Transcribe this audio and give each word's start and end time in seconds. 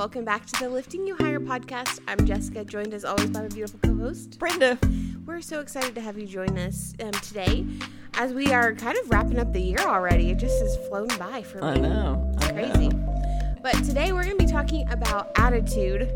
welcome 0.00 0.24
back 0.24 0.46
to 0.46 0.58
the 0.64 0.66
Lifting 0.70 1.06
You 1.06 1.14
Higher 1.14 1.38
podcast. 1.38 2.00
I'm 2.08 2.24
Jessica, 2.24 2.64
joined 2.64 2.94
as 2.94 3.04
always 3.04 3.28
by 3.28 3.42
my 3.42 3.48
beautiful 3.48 3.78
co 3.80 3.94
host, 3.98 4.38
Brenda. 4.38 4.78
We're 5.26 5.42
so 5.42 5.60
excited 5.60 5.94
to 5.94 6.00
have 6.00 6.16
you 6.18 6.26
join 6.26 6.56
us 6.56 6.94
um, 7.02 7.10
today 7.10 7.66
as 8.14 8.32
we 8.32 8.50
are 8.50 8.74
kind 8.74 8.96
of 8.96 9.10
wrapping 9.10 9.38
up 9.38 9.52
the 9.52 9.60
year 9.60 9.76
already. 9.80 10.30
It 10.30 10.38
just 10.38 10.58
has 10.62 10.74
flown 10.88 11.08
by 11.18 11.42
for 11.42 11.58
me. 11.60 11.66
I 11.66 11.74
know. 11.76 12.34
I 12.38 12.50
Crazy. 12.52 12.88
know. 12.88 13.58
But 13.62 13.74
today 13.84 14.12
we're 14.12 14.24
going 14.24 14.38
to 14.38 14.42
be 14.46 14.50
talking 14.50 14.90
about 14.90 15.32
attitude, 15.36 16.10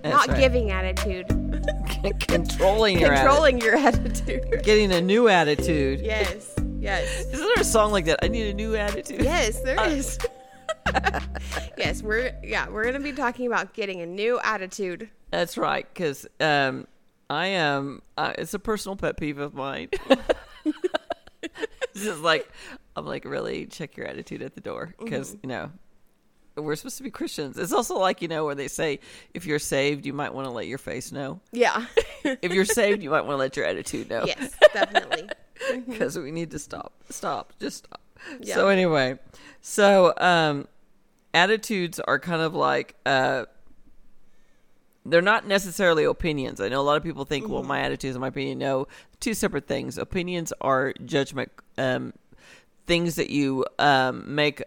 That's 0.00 0.14
not 0.14 0.28
right. 0.28 0.40
giving 0.40 0.70
attitude, 0.70 1.26
Controlling 2.28 2.98
your 3.00 3.14
controlling 3.14 3.58
your 3.60 3.76
attitude. 3.76 4.40
attitude. 4.46 4.62
Getting 4.64 4.90
a 4.92 5.02
new 5.02 5.28
attitude. 5.28 6.00
yes, 6.00 6.54
yes. 6.80 7.26
Isn't 7.26 7.40
there 7.46 7.60
a 7.60 7.64
song 7.64 7.92
like 7.92 8.06
that? 8.06 8.20
I 8.22 8.28
need 8.28 8.48
a 8.48 8.54
new 8.54 8.74
attitude. 8.74 9.22
Yes, 9.22 9.60
there 9.60 9.78
Uh, 9.78 9.88
is. 9.88 10.18
yes, 11.78 12.02
we're 12.02 12.34
yeah, 12.42 12.68
we're 12.68 12.84
gonna 12.84 13.00
be 13.00 13.12
talking 13.12 13.46
about 13.46 13.72
getting 13.74 14.00
a 14.00 14.06
new 14.06 14.38
attitude. 14.42 15.08
That's 15.30 15.56
right. 15.58 15.86
Because 15.92 16.26
um, 16.40 16.86
I 17.30 17.46
am. 17.48 18.02
Uh, 18.16 18.32
it's 18.38 18.54
a 18.54 18.58
personal 18.58 18.96
pet 18.96 19.16
peeve 19.18 19.38
of 19.38 19.54
mine. 19.54 19.88
it's 20.64 22.02
just 22.04 22.20
like 22.22 22.48
I'm 22.96 23.06
like 23.06 23.24
really 23.24 23.66
check 23.66 23.96
your 23.96 24.06
attitude 24.06 24.42
at 24.42 24.54
the 24.54 24.60
door 24.60 24.94
because 24.98 25.30
Mm-hmm. 25.30 25.38
you 25.42 25.48
know 25.48 25.70
we're 26.56 26.74
supposed 26.74 26.96
to 26.96 27.04
be 27.04 27.10
Christians. 27.12 27.56
It's 27.56 27.72
also 27.72 27.98
like 27.98 28.20
you 28.20 28.26
know 28.26 28.44
where 28.44 28.54
they 28.56 28.66
say 28.66 28.98
if 29.32 29.46
you're 29.46 29.60
saved, 29.60 30.04
you 30.04 30.12
might 30.12 30.34
want 30.34 30.46
to 30.46 30.50
let 30.50 30.66
your 30.66 30.78
face 30.78 31.12
know. 31.12 31.40
Yeah. 31.52 31.86
If 32.42 32.52
you're 32.52 32.64
saved, 32.64 33.02
you 33.02 33.10
might 33.10 33.20
want 33.22 33.34
to 33.34 33.36
let 33.36 33.56
your 33.56 33.64
attitude 33.64 34.10
know. 34.10 34.24
yes, 34.26 34.52
definitely. 34.74 35.30
because 35.88 36.18
we 36.18 36.30
need 36.32 36.50
to 36.50 36.58
stop 36.58 36.92
stop 37.10 37.52
just 37.60 37.78
stop 37.84 38.00
Yeah. 38.40 38.54
so 38.56 38.68
anyway 38.68 39.18
so 39.60 40.12
um 40.18 40.66
attitudes 41.34 42.00
are 42.00 42.18
kind 42.18 42.42
of 42.42 42.54
like 42.54 42.94
uh 43.06 43.44
they're 45.04 45.22
not 45.22 45.46
necessarily 45.46 46.04
opinions. 46.04 46.60
I 46.60 46.68
know 46.68 46.80
a 46.80 46.82
lot 46.82 46.98
of 46.98 47.02
people 47.02 47.24
think 47.24 47.48
well 47.48 47.62
my 47.62 47.80
attitudes 47.80 48.14
and 48.14 48.20
my 48.20 48.28
opinion 48.28 48.58
no 48.58 48.88
two 49.20 49.34
separate 49.34 49.66
things. 49.66 49.98
Opinions 49.98 50.52
are 50.60 50.92
judgment 51.04 51.50
um 51.76 52.12
things 52.86 53.16
that 53.16 53.30
you 53.30 53.64
um 53.78 54.34
make 54.34 54.62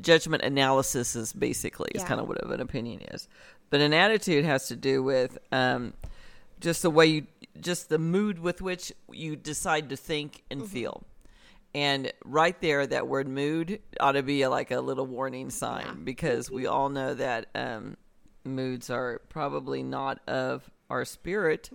judgment 0.00 0.42
analysis 0.42 1.14
is 1.14 1.32
basically 1.32 1.90
is 1.94 2.02
kind 2.04 2.20
of 2.20 2.28
what 2.28 2.42
an 2.44 2.60
opinion 2.60 3.00
is. 3.12 3.28
But 3.70 3.80
an 3.80 3.92
attitude 3.92 4.44
has 4.44 4.68
to 4.68 4.76
do 4.76 5.02
with 5.02 5.38
um 5.52 5.94
just 6.60 6.82
the 6.82 6.90
way 6.90 7.06
you 7.06 7.26
just 7.60 7.88
the 7.88 7.98
mood 7.98 8.38
with 8.38 8.60
which 8.60 8.92
you 9.10 9.36
decide 9.36 9.88
to 9.90 9.96
think 9.96 10.42
and 10.50 10.66
feel 10.66 11.04
and 11.74 12.12
right 12.24 12.60
there 12.60 12.86
that 12.86 13.06
word 13.08 13.26
mood 13.28 13.80
ought 14.00 14.12
to 14.12 14.22
be 14.22 14.46
like 14.46 14.70
a 14.70 14.80
little 14.80 15.06
warning 15.06 15.50
sign 15.50 15.84
Yeah. 15.86 15.92
because 16.04 16.50
we 16.50 16.66
all 16.66 16.88
know 16.88 17.14
that 17.14 17.46
um, 17.54 17.96
moods 18.44 18.90
are 18.90 19.20
probably 19.28 19.82
not 19.82 20.20
of 20.28 20.68
our 20.90 21.04
spirit 21.04 21.70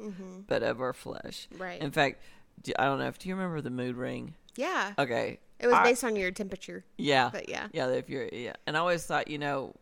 but 0.47 0.63
of 0.63 0.81
our 0.81 0.93
flesh 0.93 1.47
Right. 1.57 1.81
in 1.81 1.91
fact 1.91 2.21
do, 2.61 2.71
i 2.77 2.85
don't 2.85 2.99
know 2.99 3.07
if 3.07 3.17
do 3.19 3.27
you 3.29 3.35
remember 3.35 3.59
the 3.61 3.69
mood 3.71 3.95
ring 3.97 4.35
Yeah. 4.55 4.93
okay 4.97 5.39
It 5.59 5.67
was 5.67 5.75
I- 5.75 5.83
based 5.83 6.03
on 6.03 6.15
your 6.15 6.31
temperature. 6.31 6.85
yeah. 6.97 7.29
But 7.33 7.49
yeah. 7.49 7.67
Yeah, 7.73 7.87
if 7.89 8.09
you're 8.09 8.29
yeah. 8.31 8.53
And 8.65 8.77
I 8.77 8.79
always 8.79 9.03
thought, 9.05 9.27
you 9.27 9.37
know, 9.37 9.75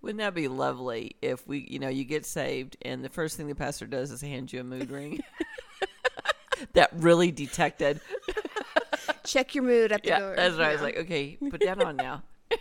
wouldn't 0.00 0.18
that 0.18 0.32
be 0.34 0.46
lovely 0.48 1.16
if 1.22 1.44
we, 1.48 1.66
you 1.68 1.80
know, 1.80 1.88
you 1.88 2.04
get 2.04 2.24
saved 2.24 2.76
and 2.82 3.02
the 3.04 3.08
first 3.08 3.36
thing 3.36 3.48
the 3.48 3.54
pastor 3.56 3.86
does 3.86 4.12
is 4.12 4.20
hand 4.20 4.52
you 4.52 4.60
a 4.60 4.64
mood 4.64 4.90
ring. 4.92 5.18
that 6.74 6.90
really 6.94 7.30
detected. 7.32 8.00
Check 9.24 9.54
your 9.54 9.64
mood 9.64 9.92
at 9.92 10.02
the 10.02 10.08
Yeah, 10.08 10.18
door. 10.20 10.34
that's 10.36 10.56
right. 10.56 10.70
I 10.70 10.72
was 10.72 10.82
like, 10.82 10.98
okay, 10.98 11.36
put 11.50 11.60
that 11.60 11.82
on 11.82 11.96
now. 11.96 12.22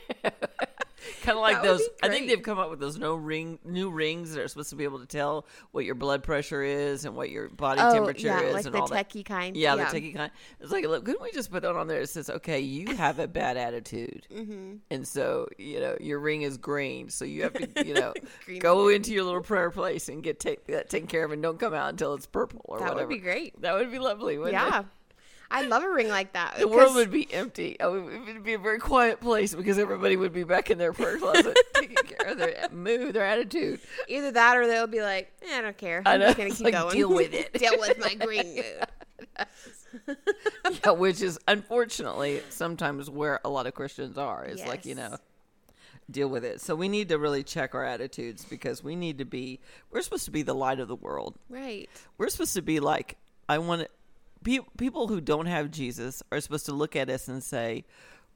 kind 1.21 1.37
of 1.37 1.41
like 1.41 1.57
That 1.57 1.63
those. 1.63 1.81
I 2.01 2.09
think 2.09 2.27
they've 2.27 2.41
come 2.41 2.59
up 2.59 2.69
with 2.69 2.79
those 2.79 2.97
no 2.97 3.15
ring, 3.15 3.59
new 3.63 3.89
rings 3.89 4.33
that 4.33 4.41
are 4.41 4.47
supposed 4.47 4.69
to 4.71 4.75
be 4.75 4.83
able 4.83 4.99
to 4.99 5.05
tell 5.05 5.45
what 5.71 5.85
your 5.85 5.95
blood 5.95 6.23
pressure 6.23 6.63
is 6.63 7.05
and 7.05 7.15
what 7.15 7.29
your 7.29 7.49
body 7.49 7.81
oh, 7.83 7.93
temperature 7.93 8.27
yeah, 8.27 8.41
is 8.41 8.53
like 8.53 8.65
and 8.65 8.73
the 8.73 8.79
all 8.79 8.87
that. 8.87 9.09
techie 9.09 9.25
kind. 9.25 9.55
Yeah, 9.55 9.75
the 9.75 9.83
techie 9.83 10.15
kind. 10.15 10.31
It's 10.59 10.71
like, 10.71 10.85
look, 10.85 11.05
couldn't 11.05 11.21
we 11.21 11.31
just 11.31 11.51
put 11.51 11.63
that 11.63 11.75
on 11.75 11.87
there? 11.87 12.01
It 12.01 12.09
says, 12.09 12.29
okay, 12.29 12.59
you 12.59 12.95
have 12.95 13.19
a 13.19 13.27
bad 13.27 13.57
attitude, 13.57 14.27
mm-hmm. 14.33 14.75
and 14.89 15.07
so 15.07 15.47
you 15.57 15.79
know 15.79 15.97
your 15.99 16.19
ring 16.19 16.43
is 16.43 16.57
green, 16.57 17.09
so 17.09 17.25
you 17.25 17.43
have 17.43 17.53
to, 17.53 17.67
you 17.85 17.93
know, 17.93 18.13
Green 18.45 18.59
go 18.59 18.87
into 18.87 19.11
your 19.13 19.23
little 19.23 19.41
prayer 19.41 19.71
place 19.71 20.09
and 20.09 20.23
get 20.23 20.39
take 20.39 20.65
that 20.67 20.89
taken 20.89 21.07
care 21.07 21.25
of, 21.25 21.31
and 21.31 21.41
don't 21.41 21.59
come 21.59 21.73
out 21.73 21.89
until 21.89 22.13
it's 22.13 22.25
purple 22.25 22.61
or 22.65 22.79
That 22.79 22.83
whatever. 22.83 22.99
That 23.01 23.07
would 23.07 23.13
be 23.13 23.19
great. 23.21 23.61
That 23.61 23.75
would 23.75 23.91
be 23.91 23.99
lovely. 23.99 24.37
Wouldn't 24.37 24.53
Yeah. 24.53 24.79
it? 24.81 24.85
I'd 25.51 25.67
love 25.67 25.83
a 25.83 25.89
ring 25.89 26.09
like 26.09 26.33
that. 26.33 26.55
The 26.57 26.67
world 26.67 26.95
would 26.95 27.11
be 27.11 27.31
empty. 27.31 27.75
It 27.79 27.85
would 27.85 28.43
be 28.43 28.53
a 28.53 28.59
very 28.59 28.79
quiet 28.79 29.21
place 29.21 29.53
because 29.53 29.77
everybody 29.77 30.17
would 30.17 30.33
be 30.33 30.43
back 30.43 30.71
in 30.71 30.77
their 30.77 30.93
prayer 30.93 31.17
closet 31.19 31.55
taking 31.75 31.95
care 31.95 32.31
of 32.31 32.37
their 32.37 32.67
mood, 32.71 33.13
their 33.13 33.25
attitude. 33.25 33.79
either 34.07 34.31
that 34.31 34.57
or 34.57 34.65
they'll 34.67 34.87
be 34.87 35.01
like, 35.01 35.31
eh, 35.43 35.57
I 35.57 35.61
don't 35.61 35.77
care. 35.77 36.01
I 36.05 36.15
I'm 36.15 36.21
just 36.21 36.37
gonna 36.37 36.49
keep 36.49 36.61
like, 36.61 36.73
going. 36.73 36.95
deal 36.95 37.13
with 37.13 37.33
it. 37.33 37.53
deal 37.59 37.77
with 37.77 37.99
my 37.99 38.15
green 38.15 38.55
mood. 40.07 40.17
yeah, 40.83 40.91
which 40.91 41.21
is 41.21 41.39
unfortunately 41.47 42.41
sometimes 42.49 43.09
where 43.09 43.39
a 43.45 43.49
lot 43.49 43.67
of 43.67 43.75
Christians 43.75 44.17
are. 44.17 44.45
Is 44.45 44.65
like 44.65 44.85
you 44.85 44.95
know, 44.95 45.17
deal 46.09 46.27
with 46.29 46.43
it. 46.43 46.61
So 46.61 46.75
we 46.75 46.89
need 46.89 47.09
to 47.09 47.19
really 47.19 47.43
check 47.43 47.75
our 47.75 47.85
attitudes 47.85 48.45
because 48.45 48.83
we 48.83 48.95
need 48.95 49.19
to 49.19 49.25
be. 49.25 49.59
We're 49.91 50.01
supposed 50.01 50.25
to 50.25 50.31
be 50.31 50.41
the 50.41 50.55
light 50.55 50.79
of 50.79 50.87
the 50.87 50.95
world. 50.95 51.35
Right. 51.49 51.89
We're 52.17 52.29
supposed 52.29 52.55
to 52.55 52.61
be 52.61 52.79
like 52.79 53.17
I 53.47 53.59
want. 53.59 53.87
Pe- 54.43 54.59
people 54.77 55.07
who 55.07 55.21
don't 55.21 55.45
have 55.45 55.71
Jesus 55.71 56.21
are 56.31 56.39
supposed 56.41 56.65
to 56.67 56.73
look 56.73 56.95
at 56.95 57.09
us 57.09 57.27
and 57.27 57.43
say, 57.43 57.85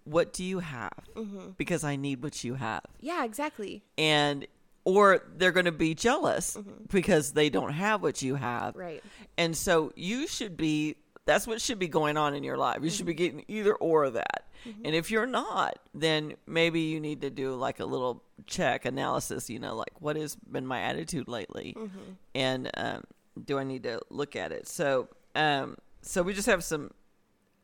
"What 0.03 0.34
do 0.34 0.44
you 0.44 0.59
have?" 0.59 0.94
Mm-hmm. 1.16 1.51
Because 1.57 1.84
I 1.84 1.95
need 1.95 2.23
what 2.23 2.44
you 2.44 2.56
have, 2.56 2.84
Yeah, 3.01 3.23
exactly. 3.25 3.84
and 3.97 4.47
or 4.85 5.22
they're 5.35 5.51
going 5.51 5.66
to 5.66 5.72
be 5.73 5.94
jealous 5.94 6.57
because 6.90 7.34
they 7.34 7.50
don't 7.50 7.73
have 7.73 8.01
what 8.01 8.22
you 8.22 8.35
have. 8.35 8.69
Mm-hmm. 8.72 8.79
Right. 8.79 9.03
And 9.38 9.56
so 9.57 9.91
you 9.97 10.28
should 10.28 10.56
be 10.56 10.95
that's 11.25 11.45
what 11.45 11.59
should 11.59 11.78
be 11.78 11.90
going 11.90 12.16
on 12.16 12.34
in 12.34 12.44
your 12.45 12.56
life. 12.56 12.78
You 12.81 12.89
should 12.89 13.06
be 13.06 13.13
getting 13.13 13.44
either 13.50 13.74
or 13.75 14.06
of 14.06 14.13
that. 14.13 14.45
And 14.85 14.95
if 14.95 15.12
you're 15.12 15.25
not, 15.28 15.78
then 15.94 16.35
maybe 16.45 16.79
you 16.81 17.00
need 17.01 17.19
to 17.22 17.29
do 17.29 17.53
like 17.56 17.79
a 17.81 17.85
little 17.85 18.24
check 18.47 18.85
analysis, 18.85 19.50
you 19.50 19.59
know, 19.59 19.75
like 19.75 20.00
what 20.01 20.16
has 20.16 20.35
been 20.35 20.66
my 20.66 20.81
attitude 20.81 21.28
lately? 21.28 21.75
And 22.34 22.69
um, 22.75 23.03
do 23.44 23.59
I 23.59 23.63
need 23.66 23.84
to 23.84 24.00
look 24.09 24.35
at 24.38 24.51
it? 24.53 24.68
So 24.69 25.09
um 25.35 25.75
so 26.07 26.23
we 26.23 26.34
just 26.34 26.47
have 26.47 26.63
some 26.63 26.91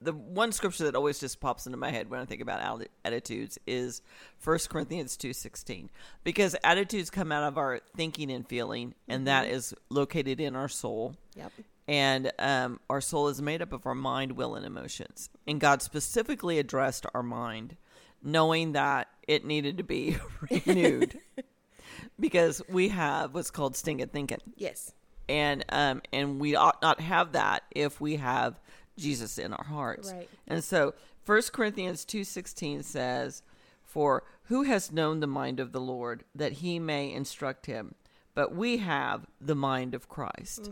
the 0.02 0.12
one 0.12 0.52
scripture 0.52 0.84
that 0.84 0.96
always 0.96 1.18
just 1.18 1.40
pops 1.40 1.66
into 1.66 1.78
my 1.78 1.90
head 1.90 2.10
when 2.10 2.20
I 2.20 2.26
think 2.26 2.42
about 2.42 2.84
attitudes 3.06 3.58
is 3.66 4.02
1 4.44 4.60
Corinthians 4.70 5.16
2:16 5.16 5.88
because 6.26 6.56
attitudes 6.64 7.10
come 7.10 7.32
out 7.32 7.44
of 7.44 7.58
our 7.58 7.80
thinking 7.96 8.30
and 8.30 8.46
feeling 8.48 8.96
and 9.08 9.26
that 9.28 9.48
is 9.48 9.74
located 9.90 10.42
in 10.42 10.56
our 10.58 10.68
soul 10.68 11.16
Yep. 11.38 11.52
and 11.88 12.32
um, 12.38 12.80
our 12.90 13.00
soul 13.00 13.30
is 13.30 13.42
made 13.42 13.62
up 13.62 13.72
of 13.72 13.86
our 13.86 13.96
mind, 13.96 14.34
will, 14.34 14.56
and 14.56 14.66
emotions. 14.66 15.30
And 15.48 15.60
God 15.60 15.82
specifically 15.82 16.60
addressed 16.60 17.06
our 17.14 17.24
mind, 17.24 17.78
knowing 18.22 18.74
that 18.74 19.08
it 19.28 19.46
needed 19.46 19.78
to 19.78 19.84
be 19.84 20.18
renewed 20.66 21.18
because 22.20 22.62
we 22.70 22.90
have 22.90 23.34
what's 23.34 23.52
called 23.52 23.76
stinking 23.78 24.08
thinking 24.08 24.40
Yes. 24.56 24.94
And 25.30 25.64
um 25.70 26.02
and 26.12 26.40
we 26.40 26.56
ought 26.56 26.82
not 26.82 27.00
have 27.00 27.32
that 27.32 27.64
if 27.72 28.02
we 28.02 28.18
have 28.18 28.60
Jesus 28.98 29.38
in 29.38 29.54
our 29.54 29.66
hearts. 29.66 30.12
Right. 30.12 30.30
And 30.48 30.64
so 30.64 30.94
1 31.26 31.42
Corinthians 31.54 32.06
2:16 32.06 32.84
says, 32.84 33.44
"For 33.82 34.24
who 34.46 34.64
has 34.64 34.92
known 34.92 35.20
the 35.20 35.28
mind 35.28 35.60
of 35.60 35.72
the 35.72 35.82
Lord 35.82 36.26
that 36.36 36.54
he 36.54 36.80
may 36.80 37.12
instruct 37.12 37.66
him? 37.66 37.96
But 38.36 38.54
we 38.54 38.78
have 38.78 39.26
the 39.40 39.56
mind 39.56 39.94
of 39.94 40.10
Christ." 40.10 40.72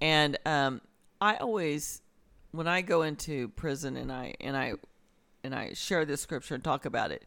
And 0.00 0.38
um 0.46 0.80
I 1.20 1.36
always 1.36 2.02
when 2.50 2.66
I 2.66 2.82
go 2.82 3.02
into 3.02 3.48
prison 3.48 3.96
and 3.96 4.10
I 4.10 4.34
and 4.40 4.56
I 4.56 4.74
and 5.44 5.54
I 5.54 5.72
share 5.72 6.04
this 6.04 6.20
scripture 6.20 6.54
and 6.54 6.64
talk 6.64 6.84
about 6.84 7.10
it. 7.12 7.24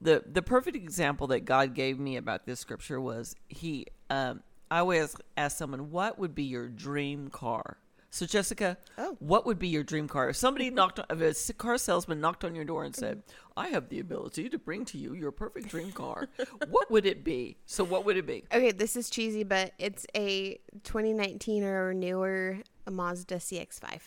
The 0.00 0.22
the 0.26 0.42
perfect 0.42 0.76
example 0.76 1.26
that 1.28 1.40
God 1.40 1.74
gave 1.74 1.98
me 1.98 2.16
about 2.16 2.46
this 2.46 2.60
scripture 2.60 3.00
was 3.00 3.34
he 3.48 3.86
um 4.10 4.42
I 4.70 4.80
always 4.80 5.16
ask 5.36 5.56
someone, 5.56 5.90
what 5.90 6.18
would 6.18 6.34
be 6.34 6.44
your 6.44 6.68
dream 6.68 7.28
car? 7.28 7.78
So 8.10 8.24
Jessica, 8.24 8.78
Oh. 8.96 9.16
what 9.20 9.44
would 9.44 9.58
be 9.58 9.68
your 9.68 9.82
dream 9.84 10.08
car? 10.08 10.30
If 10.30 10.36
somebody 10.36 10.70
knocked 10.78 10.98
on, 10.98 11.06
if 11.10 11.50
a 11.50 11.52
car 11.52 11.76
salesman 11.78 12.20
knocked 12.20 12.42
on 12.44 12.54
your 12.54 12.64
door 12.64 12.84
and 12.84 12.96
said, 12.96 13.22
I 13.56 13.68
have 13.68 13.88
the 13.90 14.00
ability 14.00 14.48
to 14.48 14.58
bring 14.58 14.84
to 14.86 14.98
you 14.98 15.12
your 15.14 15.30
perfect 15.30 15.68
dream 15.68 15.92
car, 15.92 16.28
what 16.70 16.90
would 16.90 17.04
it 17.06 17.22
be? 17.22 17.58
So 17.66 17.84
what 17.84 18.04
would 18.06 18.16
it 18.16 18.26
be? 18.26 18.44
Okay, 18.52 18.72
this 18.72 18.96
is 18.96 19.10
cheesy, 19.10 19.44
but 19.44 19.72
it's 19.78 20.06
a 20.16 20.58
2019 20.84 21.64
or 21.64 21.92
newer 21.92 22.58
Mazda 22.90 23.36
CX-5. 23.36 24.00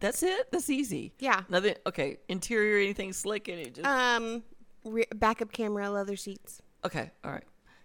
That's 0.00 0.22
it? 0.22 0.50
That's 0.52 0.70
easy. 0.70 1.12
Yeah. 1.18 1.42
Nothing 1.48 1.74
okay. 1.86 2.18
Interior 2.28 2.78
anything 2.78 3.12
slick 3.12 3.48
in 3.48 3.58
it 3.58 3.74
just 3.74 3.86
Um, 3.86 4.42
re- 4.84 5.08
backup 5.16 5.50
camera, 5.50 5.90
leather 5.90 6.14
seats. 6.16 6.60
Okay, 6.84 7.10
all 7.24 7.32
right. 7.32 7.42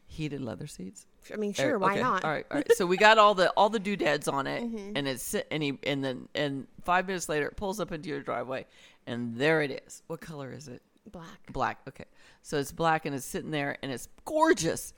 Heated 0.08 0.42
leather 0.42 0.68
seats. 0.68 1.06
I 1.34 1.38
mean, 1.38 1.54
sure, 1.54 1.78
Uh, 1.78 1.80
why 1.80 1.94
okay, 1.94 2.02
not? 2.02 2.24
All 2.24 2.32
right, 2.32 2.46
all 2.52 2.58
right. 2.58 2.72
So 2.74 2.86
we 2.86 2.98
got 2.98 3.18
all 3.18 3.34
the 3.34 3.50
all 3.52 3.70
the 3.70 3.80
doodads 3.80 4.28
on 4.28 4.46
it, 4.46 4.62
Mm-hmm. 4.64 4.92
and 4.98 5.08
it's 5.08 5.24
sit- 5.24 5.48
and 5.50 5.64
he 5.64 5.80
and 5.84 6.04
then 6.04 6.28
and 6.36 6.68
five 6.84 7.08
minutes 7.08 7.30
later 7.30 7.48
it 7.48 7.56
pulls 7.56 7.80
up 7.80 7.92
into 7.92 8.10
your 8.10 8.22
driveway, 8.22 8.66
and 9.08 9.36
there 9.38 9.62
it 9.62 9.84
is. 9.88 10.04
What 10.08 10.22
color 10.22 10.52
is 10.52 10.68
it? 10.68 10.82
Black. 11.12 11.52
Black. 11.52 11.80
Okay, 11.88 12.06
so 12.44 12.58
it's 12.60 12.72
black 12.72 13.06
and 13.06 13.16
it's 13.16 13.26
sitting 13.26 13.52
there 13.52 13.78
and 13.82 13.92
it's 13.92 14.08
gorgeous, 14.26 14.94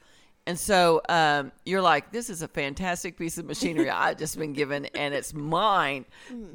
And 0.47 0.59
so 0.59 1.01
um, 1.09 1.51
you're 1.65 1.81
like, 1.81 2.11
this 2.11 2.29
is 2.29 2.41
a 2.43 2.47
fantastic 2.47 3.17
piece 3.17 3.37
of 3.39 3.45
machinery 3.45 3.89
I've 3.89 4.17
just 4.17 4.37
been 4.37 4.53
given, 4.53 4.85
and 4.95 5.13
it's 5.13 5.33
mine. 5.33 6.05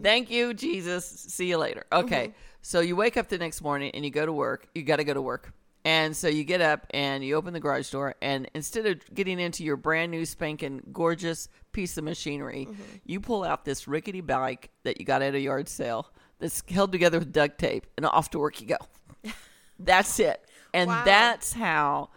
Thank 0.03 0.31
you, 0.31 0.55
Jesus. 0.55 1.05
See 1.07 1.49
you 1.49 1.59
later. 1.59 1.85
Okay. 1.93 2.35
So 2.63 2.81
you 2.81 2.95
wake 2.95 3.17
up 3.17 3.29
the 3.29 3.39
next 3.39 3.63
morning 3.63 3.91
and 3.95 4.05
you 4.05 4.11
go 4.11 4.25
to 4.27 4.33
work. 4.33 4.69
You 4.75 4.83
got 4.83 4.97
to 4.97 5.05
go 5.05 5.15
to 5.15 5.23
work. 5.23 5.53
And 5.85 6.15
so 6.15 6.29
you 6.29 6.45
get 6.45 6.61
up 6.61 6.87
and 6.91 7.25
you 7.25 7.37
open 7.37 7.55
the 7.55 7.61
garage 7.61 7.91
door, 7.91 8.15
and 8.21 8.51
instead 8.55 8.85
of 8.85 8.99
getting 9.15 9.41
into 9.41 9.65
your 9.65 9.77
brand 9.77 10.11
new 10.11 10.27
spanking 10.27 10.83
gorgeous 10.93 11.49
piece 11.73 11.97
of 11.97 12.05
machinery, 12.05 12.67
mm-hmm. 12.71 12.83
you 13.07 13.19
pull 13.21 13.45
out 13.45 13.65
this 13.65 13.89
rickety 13.89 14.21
bike 14.21 14.71
that 14.83 15.01
you 15.01 15.07
got 15.07 15.23
at 15.23 15.35
a 15.35 15.41
yard 15.41 15.69
sale 15.69 16.11
that's 16.39 16.63
held 16.69 16.93
together 16.93 17.19
with 17.19 17.33
duct 17.33 17.59
tape, 17.59 17.87
and 17.97 18.05
off 18.07 18.31
to 18.31 18.39
work 18.39 18.61
you 18.61 18.67
go. 18.67 18.77
That's 19.79 20.19
it. 20.21 20.45
And 20.75 20.89
Wow. 20.89 21.05
that's 21.05 21.53
how 21.53 22.11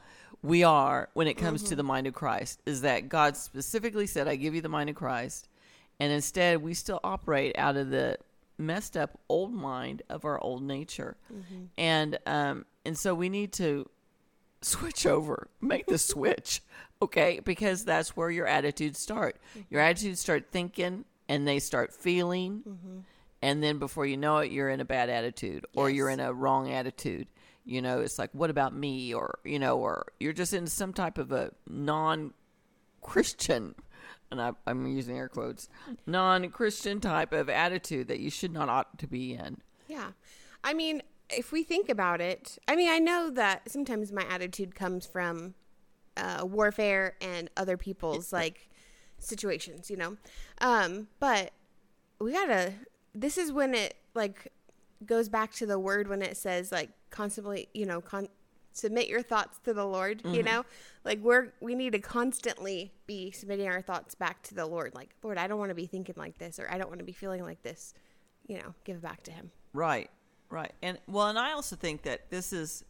we 0.44 0.64
are 0.64 1.10
when 1.14 1.28
it 1.28 1.36
comes 1.36 1.62
to 1.64 1.70
mm-hmm. 1.70 1.78
the 1.78 1.84
mind 1.84 2.08
of 2.08 2.14
Christ 2.14 2.62
is 2.66 2.82
that 2.82 3.10
God 3.10 3.38
specifically 3.38 4.06
said, 4.06 4.28
I 4.28 4.36
give 4.36 4.54
you 4.54 4.62
the 4.62 4.70
mind 4.70 4.90
of 4.90 4.96
Christ. 4.96 5.48
And 6.00 6.12
instead, 6.12 6.62
we 6.62 6.74
still 6.74 7.00
operate 7.04 7.58
out 7.58 7.78
of 7.78 7.90
the 7.90 8.18
messed 8.58 8.96
up 8.96 9.20
old 9.30 9.54
mind 9.54 10.02
of 10.10 10.26
our 10.26 10.40
old 10.40 10.64
nature. 10.64 11.18
Mm-hmm. 11.32 11.64
And, 11.78 12.20
um, 12.26 12.66
and 12.86 12.98
so 12.98 13.14
we 13.14 13.30
need 13.30 13.54
to 13.54 13.90
switch 14.62 15.06
over, 15.06 15.48
make 15.62 15.86
the 15.88 15.98
switch, 15.98 16.62
okay? 17.02 17.40
Because 17.44 17.86
that's 17.86 18.16
where 18.16 18.30
your 18.30 18.48
attitudes 18.48 19.00
start. 19.00 19.38
Mm-hmm. 19.52 19.62
Your 19.70 19.82
attitudes 19.82 20.20
start 20.20 20.52
thinking 20.52 21.06
and 21.28 21.48
they 21.48 21.60
start 21.60 21.94
feeling. 21.94 22.64
Mm-hmm. 22.68 23.00
And 23.42 23.62
then 23.62 23.78
before 23.78 24.06
you 24.06 24.18
know 24.18 24.38
it, 24.38 24.52
you're 24.52 24.70
in 24.70 24.80
a 24.80 24.86
bad 24.86 25.10
attitude 25.10 25.66
or 25.76 25.90
you're 25.90 26.10
in 26.10 26.20
a 26.20 26.34
wrong 26.34 26.72
attitude. 26.72 27.28
You 27.66 27.82
know, 27.82 28.00
it's 28.00 28.20
like, 28.20 28.30
what 28.34 28.50
about 28.50 28.74
me? 28.74 29.14
Or, 29.14 29.40
you 29.44 29.60
know, 29.60 29.78
or 29.80 30.08
you're 30.20 30.34
just 30.34 30.54
in 30.54 30.68
some 30.68 30.94
type 30.94 31.18
of 31.18 31.32
a 31.32 31.52
non 31.68 32.34
Christian, 33.02 33.76
and 34.34 34.42
I, 34.42 34.52
I'm 34.68 34.86
using 34.88 35.18
air 35.18 35.30
quotes, 35.30 35.70
non 36.06 36.50
Christian 36.50 37.00
type 37.00 37.32
of 37.32 37.50
attitude 37.50 38.08
that 38.10 38.20
you 38.20 38.30
should 38.30 38.52
not 38.52 38.68
ought 38.68 38.98
to 39.00 39.08
be 39.08 39.34
in. 39.34 39.58
Yeah. 39.88 40.12
I 40.64 40.74
mean, 40.74 41.02
if 41.30 41.52
we 41.52 41.64
think 41.64 41.88
about 41.88 42.20
it, 42.20 42.58
I 42.68 42.76
mean, 42.76 42.90
I 42.90 43.00
know 43.00 43.30
that 43.30 43.70
sometimes 43.72 44.12
my 44.12 44.26
attitude 44.30 44.76
comes 44.76 45.06
from 45.06 45.54
uh, 46.18 46.46
warfare 46.46 47.16
and 47.22 47.50
other 47.56 47.78
people's 47.78 48.34
like 48.34 48.70
situations, 49.20 49.90
you 49.90 49.98
know? 49.98 50.18
Um, 50.62 51.08
but 51.20 51.52
we 52.20 52.34
gotta, 52.34 52.74
this 53.14 53.38
is 53.38 53.52
when 53.52 53.74
it 53.74 53.96
like 54.14 54.52
goes 55.06 55.30
back 55.30 55.54
to 55.54 55.66
the 55.66 55.80
word 55.80 56.08
when 56.08 56.22
it 56.22 56.38
says 56.38 56.72
like 56.72 56.92
constantly, 57.10 57.70
you 57.74 57.86
know, 57.86 58.02
con- 58.02 58.30
submit 58.74 59.08
your 59.08 59.22
thoughts 59.22 59.60
to 59.64 59.74
the 59.74 59.86
Lord, 59.86 60.22
you 60.26 60.32
mm-hmm. 60.32 60.46
know? 60.46 60.66
Like 61.06 61.20
we're, 61.20 61.54
we 61.62 61.76
need 61.76 61.94
to 61.94 62.00
constantly 62.00 62.92
be 63.08 63.32
submitting 63.32 63.68
our 63.68 63.82
thoughts 63.82 64.16
back 64.16 64.42
to 64.44 64.56
the 64.56 64.66
Lord. 64.66 64.94
Like, 64.94 65.12
Lord, 65.24 65.38
I 65.38 65.48
don't 65.48 65.60
want 65.60 65.70
to 65.70 65.76
be 65.76 65.86
thinking 65.86 66.16
like 66.18 66.38
this 66.38 66.60
or 66.60 66.70
I 66.70 66.78
don't 66.78 66.90
want 66.90 67.00
to 67.00 67.06
be 67.06 67.14
feeling 67.14 67.44
like 67.44 67.62
this, 67.62 67.94
you 68.48 68.58
know, 68.58 68.74
give 68.84 68.98
it 68.98 69.02
back 69.02 69.24
to 69.24 69.32
Him. 69.32 69.52
Right, 69.74 70.10
right. 70.50 70.74
And 70.82 71.00
well, 71.08 71.28
and 71.28 71.40
I 71.40 71.54
also 71.54 71.76
think 71.76 72.04
that 72.04 72.30
this 72.30 72.52
is 72.52 72.84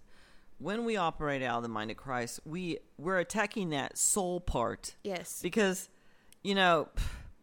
when 0.60 0.86
we 0.86 0.96
operate 0.96 1.44
out 1.44 1.58
of 1.58 1.64
the 1.64 1.70
mind 1.70 1.92
of 1.92 1.98
Christ, 1.98 2.40
we 2.46 2.80
we're 2.98 3.20
attacking 3.20 3.72
that 3.72 3.98
soul 3.98 4.40
part 4.40 4.96
Yes. 5.04 5.40
because 5.42 5.90
you 6.44 6.56
know 6.56 6.88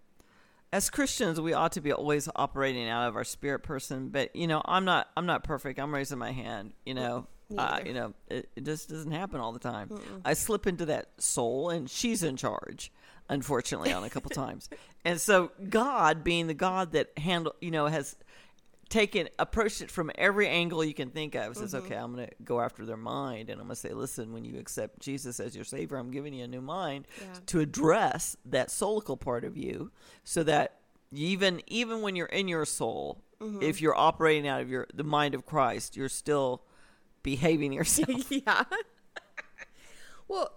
as 0.73 0.89
Christians 0.89 1.41
we 1.41 1.53
ought 1.53 1.73
to 1.73 1.81
be 1.81 1.93
always 1.93 2.29
operating 2.35 2.89
out 2.89 3.09
of 3.09 3.17
our 3.17 3.25
spirit 3.25 3.61
person 3.63 4.09
but 4.09 4.35
you 4.35 4.47
know 4.47 4.63
I'm 4.65 4.85
not 4.85 5.09
I'm 5.17 5.27
not 5.27 5.45
perfect 5.45 5.79
I'm 5.79 5.95
raising 5.95 6.19
my 6.19 6.33
hand 6.33 6.73
you 6.87 6.95
know 6.95 7.27
uh, 7.57 7.81
you 7.85 7.93
know 7.95 8.13
it, 8.29 8.49
it 8.57 8.65
just 8.65 8.89
doesn't 8.89 9.13
happen 9.13 9.41
all 9.41 9.53
the 9.53 9.59
time. 9.59 9.91
I 10.25 10.35
slip 10.35 10.67
into 10.67 10.87
that 10.87 11.09
soul 11.19 11.71
and 11.71 11.89
she's 11.91 12.23
in 12.23 12.37
charge 12.37 12.93
unfortunately 13.29 13.93
on 13.93 14.03
a 14.05 14.11
couple 14.11 14.31
times. 14.47 14.69
And 15.05 15.21
so 15.21 15.53
God 15.69 16.25
being 16.25 16.47
the 16.49 16.55
God 16.55 16.93
that 16.93 17.17
handle 17.19 17.55
you 17.61 17.71
know 17.71 17.87
has 17.87 18.17
taken 18.89 19.29
approached 19.39 19.83
it 19.83 19.91
from 19.91 20.11
every 20.17 20.49
angle 20.49 20.83
you 20.85 20.93
can 20.95 21.11
think 21.11 21.37
of 21.37 21.57
says 21.57 21.77
okay 21.77 21.95
i'm 21.95 22.13
going 22.13 22.27
to 22.27 22.35
go 22.43 22.61
after 22.61 22.85
their 22.85 22.97
mind 22.97 23.49
and 23.49 23.61
i'm 23.61 23.69
going 23.69 23.75
to 23.77 23.81
say 23.81 23.93
listen 23.93 24.33
when 24.33 24.45
you 24.45 24.59
accept 24.59 24.99
jesus 24.99 25.39
as 25.39 25.55
your 25.55 25.65
savior 25.65 25.97
i'm 25.97 26.11
giving 26.11 26.35
you 26.35 26.43
a 26.43 26.49
new 26.49 26.61
mind 26.61 27.07
Yeah. 27.21 27.27
to 27.47 27.61
address 27.61 28.37
that 28.47 28.67
soulical 28.67 29.19
part 29.21 29.45
of 29.45 29.57
you 29.57 29.93
so 30.25 30.43
that 30.43 30.81
even 31.13 31.63
even 31.69 32.03
when 32.03 32.17
you're 32.17 32.27
in 32.27 32.49
your 32.49 32.65
soul 32.65 33.23
if 33.63 33.81
you're 33.81 33.97
operating 33.97 34.49
out 34.49 34.61
of 34.61 34.69
your 34.69 34.89
the 34.93 35.05
mind 35.05 35.37
of 35.37 35.47
christ 35.47 35.97
you're 35.97 36.09
still 36.09 36.65
behaving 37.23 37.73
yourself 37.73 38.27
yeah. 38.31 38.65
well, 40.29 40.53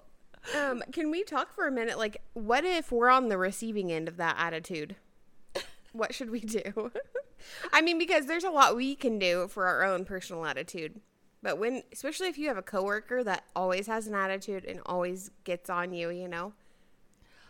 um, 0.58 0.84
can 0.92 1.10
we 1.12 1.24
talk 1.24 1.54
for 1.54 1.68
a 1.68 1.72
minute? 1.72 1.98
Like, 1.98 2.22
what 2.34 2.66
if 2.66 2.92
we're 2.92 3.10
on 3.10 3.30
the 3.30 3.38
receiving 3.38 3.92
end 3.92 4.08
of 4.08 4.18
that 4.18 4.36
attitude? 4.38 4.96
What 5.92 6.14
should 6.14 6.30
we 6.32 6.40
do? 6.40 6.92
I 7.74 7.82
mean, 7.82 7.98
because 8.00 8.26
there's 8.26 8.44
a 8.44 8.50
lot 8.50 8.76
we 8.76 8.96
can 8.96 9.20
do 9.20 9.48
for 9.48 9.68
our 9.68 9.84
own 9.84 10.06
personal 10.06 10.46
attitude. 10.46 11.00
But 11.42 11.58
when, 11.60 11.84
especially 11.92 12.28
if 12.30 12.38
you 12.38 12.48
have 12.48 12.58
a 12.58 12.62
coworker 12.64 13.24
that 13.24 13.44
always 13.56 13.88
has 13.88 14.08
an 14.08 14.16
attitude 14.16 14.66
and 14.66 14.80
always 14.86 15.30
gets 15.44 15.70
on 15.70 15.94
you, 15.94 16.10
you 16.10 16.28
know, 16.28 16.54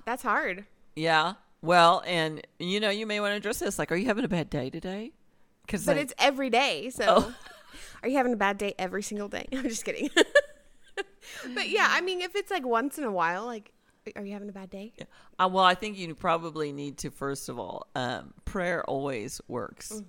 that's 0.06 0.24
hard. 0.24 0.66
yeah 0.96 1.34
well 1.62 2.04
and 2.06 2.46
you 2.60 2.78
know 2.78 2.90
you 2.90 3.08
may 3.08 3.22
want 3.22 3.32
to 3.32 3.38
address 3.38 3.60
this 3.60 3.80
like 3.80 3.90
are 3.90 3.96
you 3.96 4.06
having 4.06 4.26
a 4.26 4.28
bad 4.28 4.50
day 4.50 4.70
today 4.70 5.14
because 5.66 5.86
But 5.86 5.96
it's 5.96 6.14
every 6.20 6.50
day. 6.50 6.90
So, 6.90 7.06
Oh. 7.08 7.36
are 8.02 8.10
you 8.10 8.18
having 8.18 8.34
a 8.34 8.38
bad 8.38 8.58
day 8.58 8.74
every 8.78 9.04
single 9.04 9.28
day? 9.28 9.48
I'm 9.54 9.64
just 9.64 9.86
kidding. 9.86 10.10
but 11.54 11.70
yeah, 11.70 11.88
I 11.90 12.02
mean, 12.02 12.22
if 12.22 12.36
it's 12.36 12.52
like 12.52 12.66
once 12.66 12.98
in 12.98 13.04
a 13.04 13.12
while, 13.12 13.46
like, 13.46 13.72
are 14.16 14.26
you 14.26 14.34
having 14.34 14.50
a 14.50 14.54
bad 14.54 14.70
day? 14.70 14.94
Uh, 15.40 15.50
well, 15.52 15.64
I 15.64 15.76
think 15.76 15.98
you 15.98 16.14
probably 16.14 16.72
need 16.72 16.98
to 17.00 17.12
first 17.12 17.48
of 17.50 17.58
all, 17.58 17.88
um, 17.96 18.34
prayer 18.46 18.84
always 18.84 19.40
works, 19.48 20.02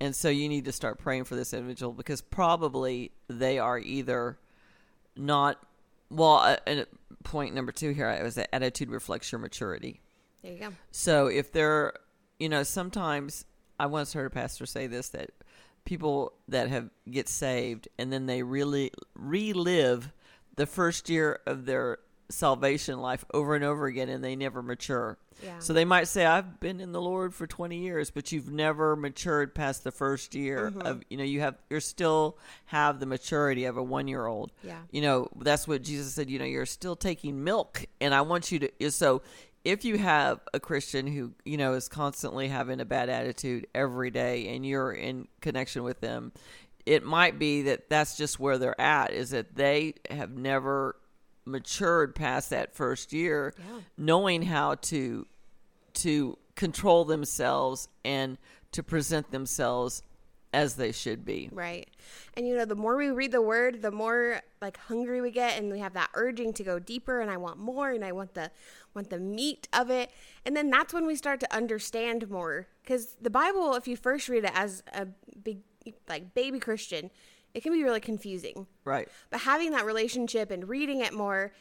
and 0.00 0.16
so 0.16 0.28
you 0.28 0.48
need 0.48 0.64
to 0.64 0.72
start 0.72 0.98
praying 0.98 1.24
for 1.24 1.36
this 1.36 1.52
individual 1.52 1.92
because 1.92 2.22
probably 2.22 3.12
they 3.28 3.58
are 3.58 3.78
either 3.78 4.38
not. 5.16 5.58
Well, 6.10 6.36
uh, 6.36 6.56
and 6.66 6.86
point 7.22 7.54
number 7.54 7.72
two 7.72 7.90
here 7.90 8.18
was 8.22 8.34
that 8.34 8.54
attitude 8.54 8.90
reflects 8.90 9.30
your 9.32 9.38
maturity. 9.38 10.00
There 10.42 10.52
you 10.52 10.58
go. 10.58 10.72
So 10.90 11.26
if 11.26 11.52
they're, 11.52 11.94
you 12.38 12.48
know, 12.48 12.62
sometimes 12.62 13.46
I 13.78 13.86
once 13.86 14.12
heard 14.12 14.26
a 14.26 14.30
pastor 14.30 14.66
say 14.66 14.86
this 14.86 15.08
that 15.10 15.30
people 15.84 16.32
that 16.48 16.68
have 16.68 16.90
get 17.10 17.28
saved 17.28 17.88
and 17.98 18.12
then 18.12 18.26
they 18.26 18.42
really 18.42 18.92
relive 19.14 20.12
the 20.56 20.66
first 20.66 21.08
year 21.08 21.40
of 21.46 21.66
their 21.66 21.98
salvation 22.30 23.00
life 23.00 23.24
over 23.34 23.54
and 23.54 23.64
over 23.64 23.86
again 23.86 24.08
and 24.08 24.24
they 24.24 24.34
never 24.34 24.62
mature. 24.62 25.18
Yeah. 25.42 25.58
So 25.58 25.72
they 25.72 25.84
might 25.84 26.08
say 26.08 26.24
I've 26.24 26.60
been 26.60 26.80
in 26.80 26.92
the 26.92 27.00
Lord 27.00 27.34
for 27.34 27.46
20 27.46 27.78
years 27.78 28.10
but 28.10 28.32
you've 28.32 28.50
never 28.50 28.96
matured 28.96 29.54
past 29.54 29.84
the 29.84 29.90
first 29.90 30.34
year 30.34 30.70
mm-hmm. 30.70 30.82
of 30.82 31.02
you 31.10 31.16
know 31.16 31.24
you 31.24 31.40
have 31.40 31.56
you're 31.68 31.80
still 31.80 32.38
have 32.66 33.00
the 33.00 33.06
maturity 33.06 33.64
of 33.64 33.76
a 33.76 33.84
1-year-old. 33.84 34.52
Yeah. 34.62 34.78
You 34.90 35.02
know, 35.02 35.28
that's 35.36 35.68
what 35.68 35.82
Jesus 35.82 36.14
said, 36.14 36.30
you 36.30 36.38
know, 36.38 36.44
you're 36.44 36.66
still 36.66 36.96
taking 36.96 37.44
milk 37.44 37.84
and 38.00 38.14
I 38.14 38.22
want 38.22 38.50
you 38.50 38.60
to 38.60 38.90
so 38.90 39.22
if 39.64 39.84
you 39.84 39.98
have 39.98 40.40
a 40.52 40.60
Christian 40.60 41.06
who, 41.06 41.32
you 41.44 41.56
know, 41.56 41.74
is 41.74 41.88
constantly 41.88 42.48
having 42.48 42.80
a 42.80 42.84
bad 42.84 43.08
attitude 43.08 43.66
every 43.74 44.10
day 44.10 44.48
and 44.54 44.66
you're 44.66 44.92
in 44.92 45.28
connection 45.40 45.82
with 45.84 46.00
them, 46.00 46.32
it 46.84 47.04
might 47.04 47.38
be 47.38 47.62
that 47.62 47.88
that's 47.88 48.16
just 48.16 48.40
where 48.40 48.58
they're 48.58 48.80
at 48.80 49.12
is 49.12 49.30
that 49.30 49.54
they 49.54 49.94
have 50.10 50.32
never 50.36 50.96
matured 51.44 52.14
past 52.14 52.50
that 52.50 52.74
first 52.74 53.12
year 53.12 53.52
Yeah. 53.58 53.80
knowing 53.96 54.42
how 54.42 54.76
to 54.76 55.26
to 55.94 56.38
control 56.54 57.04
themselves 57.04 57.88
and 58.04 58.38
to 58.72 58.82
present 58.82 59.30
themselves 59.30 60.02
as 60.52 60.74
they 60.74 60.92
should 60.92 61.24
be. 61.24 61.48
Right. 61.52 61.88
And 62.34 62.46
you 62.46 62.56
know, 62.56 62.64
the 62.64 62.74
more 62.74 62.96
we 62.96 63.10
read 63.10 63.32
the 63.32 63.42
word, 63.42 63.82
the 63.82 63.90
more 63.90 64.42
like 64.60 64.76
hungry 64.76 65.20
we 65.20 65.30
get 65.30 65.58
and 65.58 65.70
we 65.70 65.78
have 65.78 65.94
that 65.94 66.10
urging 66.14 66.52
to 66.54 66.62
go 66.62 66.78
deeper 66.78 67.20
and 67.20 67.30
I 67.30 67.36
want 67.36 67.58
more 67.58 67.90
and 67.90 68.04
I 68.04 68.12
want 68.12 68.34
the 68.34 68.50
want 68.94 69.10
the 69.10 69.18
meat 69.18 69.68
of 69.72 69.90
it. 69.90 70.10
And 70.44 70.56
then 70.56 70.70
that's 70.70 70.92
when 70.92 71.06
we 71.06 71.16
start 71.16 71.40
to 71.40 71.54
understand 71.54 72.28
more 72.30 72.68
cuz 72.86 73.16
the 73.20 73.30
Bible 73.30 73.74
if 73.74 73.88
you 73.88 73.96
first 73.96 74.28
read 74.28 74.44
it 74.44 74.52
as 74.54 74.82
a 74.92 75.06
big 75.42 75.60
like 76.08 76.34
baby 76.34 76.58
Christian, 76.58 77.10
it 77.54 77.62
can 77.62 77.72
be 77.72 77.82
really 77.82 78.00
confusing. 78.00 78.66
Right. 78.84 79.08
But 79.30 79.40
having 79.40 79.70
that 79.72 79.84
relationship 79.84 80.50
and 80.50 80.68
reading 80.68 81.00
it 81.00 81.12
more, 81.12 81.52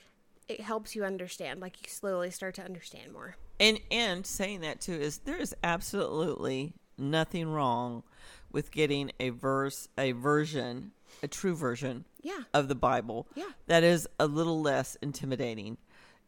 it 0.47 0.61
helps 0.61 0.95
you 0.95 1.05
understand. 1.05 1.61
Like 1.61 1.81
you 1.81 1.89
slowly 1.89 2.31
start 2.31 2.55
to 2.55 2.63
understand 2.63 3.13
more. 3.13 3.37
And 3.59 3.79
and 3.89 4.25
saying 4.25 4.61
that 4.61 4.81
too 4.81 4.93
is 4.93 5.19
there 5.19 5.37
is 5.37 5.55
absolutely 5.63 6.73
nothing 6.97 7.47
wrong 7.47 8.03
with 8.51 8.71
getting 8.71 9.11
a 9.19 9.29
verse, 9.29 9.87
a 9.97 10.11
version, 10.13 10.91
a 11.23 11.27
true 11.27 11.55
version 11.55 12.05
Yeah. 12.21 12.39
of 12.53 12.67
the 12.67 12.75
Bible 12.75 13.27
Yeah. 13.35 13.49
that 13.67 13.83
is 13.83 14.07
a 14.19 14.27
little 14.27 14.61
less 14.61 14.95
intimidating. 15.01 15.77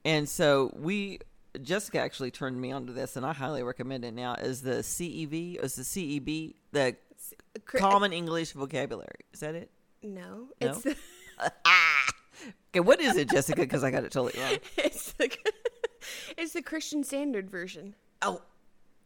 And 0.05 0.27
so 0.27 0.71
we 0.75 1.19
Jessica 1.61 1.99
actually 1.99 2.31
turned 2.31 2.59
me 2.59 2.71
onto 2.71 2.93
this 2.93 3.15
and 3.15 3.23
I 3.25 3.31
highly 3.33 3.61
recommend 3.61 4.03
it 4.05 4.13
now 4.13 4.33
is 4.35 4.61
the 4.63 4.81
CEV, 4.83 5.63
is 5.63 5.75
the 5.75 5.83
CEB, 5.83 6.55
the 6.71 6.95
Cr- 7.65 7.77
Common 7.77 8.11
English 8.11 8.53
Vocabulary. 8.53 9.19
Is 9.33 9.41
that 9.41 9.53
it? 9.55 9.69
No, 10.01 10.49
No? 10.59 10.69
it's 10.69 10.81
the, 10.81 10.95
ah! 11.65 12.09
Okay, 12.71 12.79
what 12.79 12.99
is 12.99 13.15
it, 13.15 13.29
Jessica? 13.29 13.61
Because 13.61 13.83
I 13.83 13.91
got 13.91 14.03
it 14.03 14.11
totally 14.11 14.41
wrong. 14.41 14.57
it's 14.77 15.11
the 15.13 15.29
it's 16.37 16.53
the 16.53 16.61
Christian 16.63 17.03
Standard 17.03 17.49
Version. 17.51 17.93
Oh, 18.23 18.41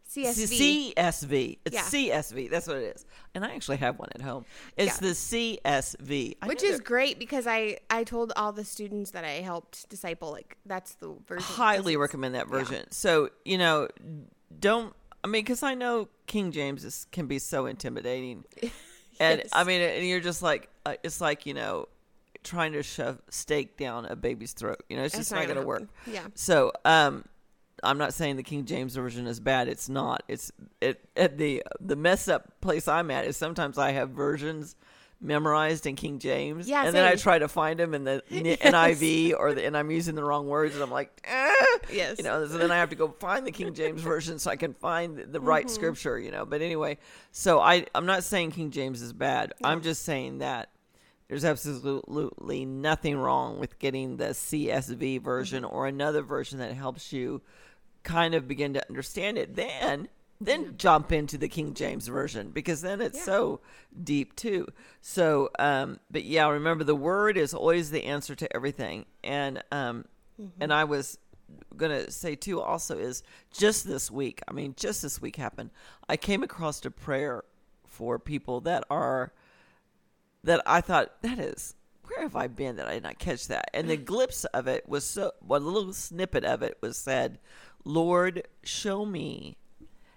CSV. 0.07 0.93
CSV. 0.95 1.57
It's 1.65 1.75
Yeah. 1.75 1.81
CSV. 1.83 2.49
That's 2.49 2.67
what 2.67 2.77
it 2.77 2.95
is. 2.95 3.05
And 3.35 3.43
I 3.45 3.53
actually 3.53 3.77
have 3.77 3.99
one 3.99 4.09
at 4.15 4.21
home. 4.21 4.45
It's 4.77 5.01
Yeah. 5.01 5.07
the 5.09 5.13
CSV. 5.15 6.37
I 6.41 6.47
which 6.47 6.63
is 6.63 6.79
great 6.79 7.19
because 7.19 7.45
I 7.47 7.79
I 7.89 8.03
told 8.03 8.31
all 8.35 8.51
the 8.53 8.63
students 8.63 9.11
that 9.11 9.25
I 9.25 9.41
helped 9.41 9.89
disciple 9.89 10.31
like 10.31 10.57
that's 10.65 10.93
the 10.95 11.15
version. 11.27 11.43
highly 11.43 11.97
recommend 11.97 12.35
that 12.35 12.47
version. 12.47 12.89
So 12.91 13.29
you 13.45 13.57
know, 13.57 13.87
don't. 14.59 14.93
I 15.23 15.27
mean, 15.27 15.43
because 15.43 15.63
I 15.63 15.73
know 15.73 16.07
King 16.25 16.51
James 16.51 16.85
is, 16.85 17.05
can 17.11 17.27
be 17.27 17.39
so 17.39 17.65
intimidating, 17.65 18.45
and 19.19 19.43
I 19.51 19.63
mean, 19.65 19.81
and 19.81 20.07
you're 20.07 20.21
just 20.21 20.41
like, 20.41 20.69
uh, 20.85 20.95
it's 21.03 21.19
like 21.19 21.45
you 21.45 21.53
know, 21.53 21.89
trying 22.43 22.71
to 22.73 22.83
shove 22.83 23.19
steak 23.29 23.75
down 23.77 24.05
a 24.05 24.15
baby's 24.15 24.53
throat. 24.53 24.83
You 24.89 24.95
know, 24.95 25.03
it's 25.03 25.15
That's 25.15 25.29
just 25.29 25.31
not, 25.31 25.37
going 25.39 25.49
to 25.49 25.55
gonna 25.55 25.67
work. 25.67 25.83
Yeah. 26.05 26.27
So, 26.35 26.71
um, 26.85 27.25
I'm 27.83 27.97
not 27.97 28.13
saying 28.13 28.35
the 28.37 28.43
King 28.43 28.65
James 28.65 28.95
version 28.95 29.27
is 29.27 29.39
bad. 29.39 29.67
It's 29.67 29.87
not. 29.89 30.23
It's 30.27 30.51
it 30.81 30.99
at 31.15 31.37
the 31.37 31.63
the 31.79 31.95
mess 31.95 32.27
up 32.27 32.59
place 32.61 32.87
I'm 32.87 33.11
at 33.11 33.25
is 33.25 33.37
sometimes 33.37 33.77
I 33.77 33.91
have 33.91 34.09
versions 34.11 34.75
memorized 35.19 35.87
in 35.87 35.95
King 35.95 36.19
James, 36.19 36.69
Yeah, 36.69 36.85
and 36.85 36.95
then 36.95 37.03
I 37.03 37.15
try 37.15 37.39
to 37.39 37.47
find 37.47 37.79
them 37.79 37.95
in 37.95 38.03
the 38.03 38.21
N- 38.31 38.43
NIV 38.45 39.33
or 39.37 39.55
the, 39.55 39.65
and 39.65 39.75
I'm 39.75 39.89
using 39.89 40.13
the 40.13 40.23
wrong 40.23 40.47
words, 40.47 40.75
and 40.75 40.83
I'm 40.83 40.91
like, 40.91 41.09
eh. 41.23 41.53
Yes. 41.91 42.19
you 42.19 42.23
know. 42.23 42.45
So 42.47 42.57
then 42.59 42.69
I 42.71 42.75
have 42.75 42.89
to 42.91 42.95
go 42.95 43.07
find 43.19 43.45
the 43.45 43.51
King 43.51 43.73
James 43.73 44.01
version 44.03 44.37
so 44.37 44.51
I 44.51 44.57
can 44.57 44.75
find 44.75 45.17
the, 45.17 45.39
right 45.41 45.65
Mm-hmm. 45.65 45.73
scripture, 45.73 46.19
you 46.19 46.29
know. 46.29 46.45
But 46.45 46.61
anyway, 46.61 46.99
so 47.31 47.59
I 47.59 47.85
I'm 47.95 48.05
not 48.05 48.23
saying 48.25 48.51
King 48.51 48.69
James 48.69 49.01
is 49.01 49.11
bad. 49.11 49.53
I'm 49.63 49.81
just 49.81 50.03
saying 50.03 50.37
that 50.39 50.69
there's 51.27 51.43
absolutely 51.45 52.65
nothing 52.65 53.17
wrong 53.17 53.59
with 53.59 53.79
getting 53.79 54.17
the 54.17 54.29
CSV 54.29 55.21
version 55.21 55.63
Mm-hmm. 55.63 55.75
or 55.75 55.87
another 55.87 56.21
version 56.21 56.59
that 56.59 56.73
helps 56.73 57.11
you 57.11 57.41
kind 58.03 58.33
of 58.35 58.47
begin 58.47 58.73
to 58.75 58.89
understand 58.89 59.37
it. 59.37 59.55
Then 59.55 60.07
then 60.39 60.75
jump 60.77 61.11
into 61.11 61.35
the 61.37 61.47
King 61.49 61.73
James 61.73 62.07
version 62.07 62.51
because 62.51 62.81
then 62.81 63.01
it's 63.01 63.17
Yeah. 63.17 63.23
so 63.25 63.59
deep 64.03 64.35
too. 64.35 64.67
So 65.01 65.49
um 65.59 65.99
but 66.11 66.23
yeah, 66.23 66.47
remember 66.47 66.83
the 66.83 66.95
word 66.95 67.37
is 67.37 67.53
always 67.53 67.89
the 67.91 68.03
answer 68.05 68.35
to 68.35 68.55
everything. 68.55 69.05
And 69.23 69.63
um 69.71 70.05
Mm-hmm. 70.39 70.61
and 70.61 70.71
I 70.71 70.83
was 70.83 71.17
gonna 71.75 72.11
say 72.11 72.35
too 72.35 72.61
also 72.61 72.97
is 72.99 73.23
just 73.51 73.87
this 73.87 74.11
week, 74.11 74.41
I 74.47 74.51
mean 74.53 74.75
just 74.77 75.01
this 75.01 75.19
week 75.19 75.35
happened. 75.37 75.71
I 76.07 76.15
came 76.15 76.43
across 76.43 76.85
a 76.85 76.91
prayer 76.91 77.43
for 77.85 78.19
people 78.19 78.61
that 78.61 78.83
are 78.91 79.33
that 80.47 80.61
I 80.65 80.81
thought 80.81 81.21
that 81.21 81.39
is 81.39 81.75
where 82.07 82.21
have 82.21 82.37
I 82.37 82.47
been 82.47 82.77
that 82.77 82.87
I 82.87 82.93
did 82.95 83.03
not 83.03 83.19
catch 83.19 83.47
that? 83.47 83.69
And 83.73 83.89
the 83.89 83.97
glimpse 84.13 84.45
of 84.45 84.67
it 84.67 84.87
was 84.87 85.03
so 85.03 85.33
one 85.39 85.65
little 85.65 85.93
snippet 85.93 86.45
of 86.45 86.61
it 86.61 86.77
was 86.81 86.97
said, 86.97 87.37
Lord, 87.83 88.47
show 88.63 89.05
me 89.05 89.57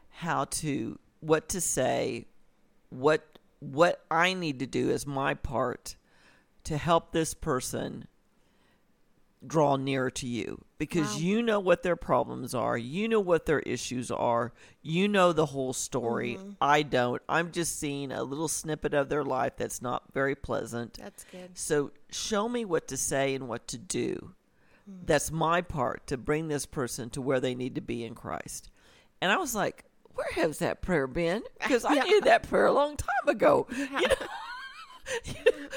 how 0.08 0.44
to 0.44 0.98
what 1.18 1.48
to 1.50 1.60
say, 1.60 2.26
what 2.90 3.38
what 3.58 4.04
I 4.10 4.32
need 4.32 4.60
to 4.60 4.66
do 4.66 4.90
as 4.90 5.06
my 5.06 5.34
part 5.34 5.96
to 6.64 6.76
help 6.78 7.10
this 7.10 7.34
person 7.34 8.06
draw 9.46 9.76
nearer 9.76 10.10
to 10.10 10.26
you 10.26 10.62
because 10.76 11.14
Wow. 11.14 11.18
you 11.20 11.42
know 11.42 11.60
what 11.60 11.82
their 11.82 11.96
problems 11.96 12.54
are 12.54 12.76
you 12.76 13.08
know 13.08 13.20
what 13.20 13.46
their 13.46 13.60
issues 13.60 14.10
are 14.10 14.52
you 14.82 15.08
know 15.08 15.32
the 15.32 15.46
whole 15.46 15.72
story. 15.72 16.36
Mm-hmm. 16.36 16.50
I 16.60 16.82
don't. 16.82 17.22
I'm 17.28 17.50
just 17.52 17.78
seeing 17.78 18.12
a 18.12 18.22
little 18.22 18.48
snippet 18.48 18.92
of 18.94 19.08
their 19.08 19.24
life 19.24 19.54
that's 19.56 19.80
not 19.82 20.12
very 20.12 20.34
pleasant. 20.34 20.98
That's 21.00 21.24
good. 21.24 21.50
so 21.54 21.90
show 22.10 22.48
me 22.48 22.64
what 22.64 22.86
to 22.88 22.96
say 22.96 23.34
and 23.34 23.48
what 23.48 23.66
to 23.68 23.78
do. 23.78 24.34
Mm. 24.90 25.06
That's 25.06 25.30
my 25.30 25.60
part 25.62 26.06
to 26.08 26.16
bring 26.18 26.48
this 26.48 26.66
person 26.66 27.08
to 27.10 27.22
where 27.22 27.40
they 27.40 27.54
need 27.54 27.74
to 27.76 27.80
be 27.80 28.04
in 28.04 28.14
christ. 28.14 28.70
And 29.22 29.30
i 29.32 29.36
was 29.36 29.54
like 29.54 29.84
where 30.14 30.32
has 30.34 30.58
that 30.58 30.82
prayer 30.82 31.06
been? 31.06 31.42
Because 31.60 31.84
i 31.84 31.94
Yeah. 31.94 32.02
needed 32.02 32.24
that 32.24 32.42
prayer 32.48 32.66
a 32.66 32.72
long 32.72 32.96
time 32.96 33.28
ago. 33.28 33.66
You 33.76 33.86
know 34.08 34.14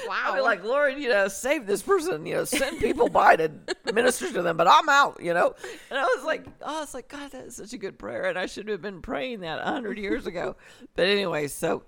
Wow. 0.06 0.32
Be 0.34 0.40
like, 0.40 0.64
Lord, 0.64 0.98
you 0.98 1.08
know, 1.08 1.28
save 1.28 1.66
this 1.66 1.82
person, 1.82 2.26
you 2.26 2.34
know, 2.34 2.44
send 2.44 2.78
people 2.78 3.08
by 3.08 3.36
to 3.36 3.50
minister 3.92 4.30
to 4.32 4.42
them, 4.42 4.56
but 4.56 4.68
I'm 4.68 4.88
out, 4.88 5.18
you 5.22 5.32
know. 5.32 5.54
And 5.90 5.98
I 5.98 6.02
was 6.02 6.24
like, 6.24 6.44
oh, 6.62 6.82
it's 6.82 6.94
like, 6.94 7.08
God, 7.08 7.30
that 7.32 7.46
is 7.46 7.56
such 7.56 7.72
a 7.72 7.78
good 7.78 7.98
prayer, 7.98 8.24
and 8.24 8.38
I 8.38 8.46
should 8.46 8.68
have 8.68 8.82
been 8.82 9.00
praying 9.00 9.40
that 9.40 9.60
a 9.60 9.64
hundred 9.64 9.98
years 9.98 10.26
ago. 10.26 10.56
But 10.94 11.06
anyway, 11.06 11.48
so, 11.48 11.84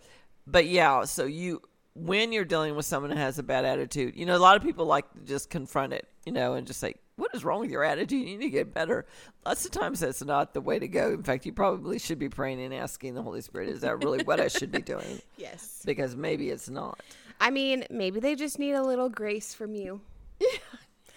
but 0.46 0.66
yeah, 0.66 1.04
so 1.04 1.24
you 1.24 1.62
when 1.96 2.30
you're 2.30 2.44
dealing 2.44 2.76
with 2.76 2.84
someone 2.84 3.10
who 3.10 3.16
has 3.16 3.38
a 3.38 3.42
bad 3.42 3.64
attitude, 3.64 4.14
you 4.16 4.26
know, 4.26 4.36
a 4.36 4.38
lot 4.38 4.56
of 4.56 4.62
people 4.62 4.84
like 4.84 5.10
to 5.14 5.20
just 5.20 5.48
confront 5.48 5.92
it, 5.92 6.06
you 6.26 6.32
know, 6.32 6.54
and 6.54 6.66
just 6.66 6.78
say, 6.78 6.94
what 7.16 7.34
is 7.34 7.44
wrong 7.44 7.60
with 7.60 7.70
your 7.70 7.82
attitude? 7.82 8.20
You 8.20 8.36
need 8.36 8.44
to 8.44 8.50
get 8.50 8.74
better. 8.74 9.06
Lots 9.46 9.64
of 9.64 9.70
times 9.70 10.00
that's 10.00 10.22
not 10.22 10.52
the 10.52 10.60
way 10.60 10.78
to 10.78 10.86
go. 10.86 11.12
In 11.12 11.22
fact, 11.22 11.46
you 11.46 11.52
probably 11.52 11.98
should 11.98 12.18
be 12.18 12.28
praying 12.28 12.60
and 12.60 12.74
asking 12.74 13.14
the 13.14 13.22
Holy 13.22 13.40
Spirit, 13.40 13.70
is 13.70 13.80
that 13.80 14.04
really 14.04 14.22
what 14.24 14.40
I 14.40 14.48
should 14.48 14.70
be 14.70 14.82
doing? 14.82 15.22
yes. 15.38 15.82
Because 15.86 16.14
maybe 16.14 16.50
it's 16.50 16.68
not. 16.68 17.00
I 17.40 17.50
mean, 17.50 17.84
maybe 17.90 18.20
they 18.20 18.34
just 18.34 18.58
need 18.58 18.72
a 18.72 18.82
little 18.82 19.08
grace 19.08 19.54
from 19.54 19.74
you. 19.74 20.00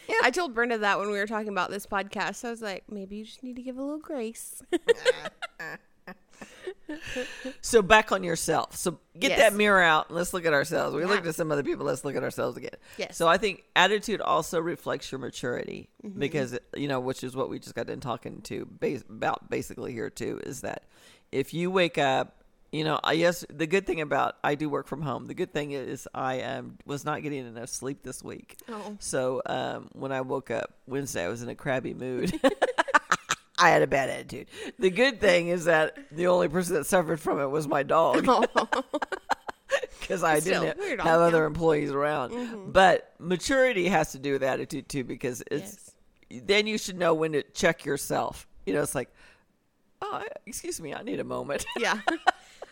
Yeah. 0.07 0.15
I 0.23 0.31
told 0.31 0.55
Brenda 0.55 0.79
that 0.79 0.97
when 0.97 1.11
we 1.11 1.19
were 1.19 1.27
talking 1.27 1.49
about 1.49 1.69
this 1.69 1.85
podcast. 1.85 2.43
I 2.43 2.49
was 2.49 2.63
like, 2.63 2.83
maybe 2.89 3.17
you 3.17 3.25
just 3.25 3.43
need 3.43 3.55
to 3.57 3.61
give 3.61 3.77
a 3.77 3.81
little 3.83 3.99
grace. 3.99 4.63
So 7.61 7.83
back 7.83 8.11
on 8.11 8.23
yourself. 8.23 8.75
So 8.75 8.97
get 9.19 9.29
Yes. 9.31 9.39
that 9.39 9.53
mirror 9.53 9.81
out 9.83 10.07
and 10.09 10.17
let's 10.17 10.33
look 10.33 10.45
at 10.45 10.53
ourselves. 10.53 10.95
We 10.95 11.03
Yeah. 11.03 11.09
looked 11.09 11.27
at 11.27 11.35
some 11.35 11.51
other 11.51 11.61
people. 11.61 11.85
Let's 11.85 12.03
look 12.03 12.15
at 12.15 12.23
ourselves 12.23 12.57
again. 12.57 12.71
Yes. 12.97 13.15
So 13.15 13.27
I 13.27 13.37
think 13.37 13.63
attitude 13.75 14.19
also 14.21 14.59
reflects 14.59 15.11
your 15.11 15.19
maturity 15.19 15.89
Mm-hmm. 16.03 16.19
because 16.19 16.57
you 16.75 16.87
know, 16.87 16.99
which 16.99 17.23
is 17.23 17.35
what 17.35 17.49
we 17.49 17.59
just 17.59 17.75
got 17.75 17.85
done 17.87 17.99
talking 17.99 18.41
to 18.43 18.65
base, 18.65 19.03
about 19.07 19.49
basically 19.51 19.91
here 19.93 20.09
too. 20.09 20.39
Is 20.43 20.61
that 20.61 20.85
if 21.31 21.53
you 21.53 21.69
wake 21.69 21.99
up. 21.99 22.38
You 22.71 22.83
know, 22.83 22.99
I 23.03 23.13
yes. 23.13 23.43
The 23.49 23.65
good 23.65 23.87
thing 23.87 24.01
about 24.01 24.35
I 24.43 24.55
do 24.55 24.69
work 24.69 24.87
from 24.87 25.01
home. 25.01 25.25
The 25.25 25.33
good 25.33 25.51
thing 25.51 25.71
is 25.71 26.07
I 26.13 26.41
um, 26.41 26.77
was 26.85 27.03
not 27.03 27.23
getting 27.23 27.45
enough 27.45 27.69
sleep 27.69 28.03
this 28.03 28.23
week. 28.23 28.57
Oh. 28.67 28.95
So 28.99 29.41
um, 29.47 29.89
when 29.93 30.11
I 30.11 30.21
woke 30.21 30.51
up 30.51 30.73
Wednesday, 30.85 31.25
I 31.25 31.29
was 31.29 31.41
in 31.41 31.49
a 31.49 31.55
crabby 31.55 31.93
mood. 31.93 32.31
I 33.59 33.69
had 33.69 33.81
a 33.81 33.87
bad 33.87 34.09
attitude. 34.09 34.47
The 34.77 34.89
good 34.89 35.19
thing 35.19 35.49
is 35.49 35.65
that 35.65 35.97
the 36.11 36.27
only 36.27 36.47
person 36.47 36.75
that 36.75 36.85
suffered 36.85 37.19
from 37.19 37.39
it 37.39 37.47
was 37.47 37.67
my 37.67 37.83
dog 37.83 38.21
because 39.99 40.23
I 40.23 40.39
Still, 40.39 40.63
didn't 40.63 40.79
weird 40.79 41.01
have 41.01 41.19
other 41.19 41.45
employees 41.45 41.91
around. 41.91 42.31
Mm-hmm. 42.31 42.71
But 42.71 43.13
maturity 43.19 43.87
has 43.89 44.13
to 44.13 44.19
do 44.19 44.33
with 44.33 44.43
attitude 44.43 44.87
too 44.87 45.03
because 45.03 45.43
it's 45.51 45.91
then 46.31 46.67
you 46.67 46.77
should 46.77 46.97
know 46.97 47.13
when 47.13 47.33
to 47.33 47.43
check 47.43 47.85
yourself. 47.85 48.47
You 48.65 48.73
know, 48.73 48.81
it's 48.81 48.95
like, 48.95 49.09
oh, 50.01 50.23
excuse 50.45 50.79
me, 50.79 50.93
I 50.93 51.01
need 51.01 51.19
a 51.19 51.23
moment. 51.23 51.65
yeah. 51.77 51.99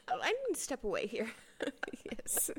Oh, 0.09 0.19
I 0.21 0.27
need 0.31 0.53
to 0.55 0.59
step 0.59 0.83
away 0.83 1.07
here. 1.07 1.29
yes. 2.11 2.49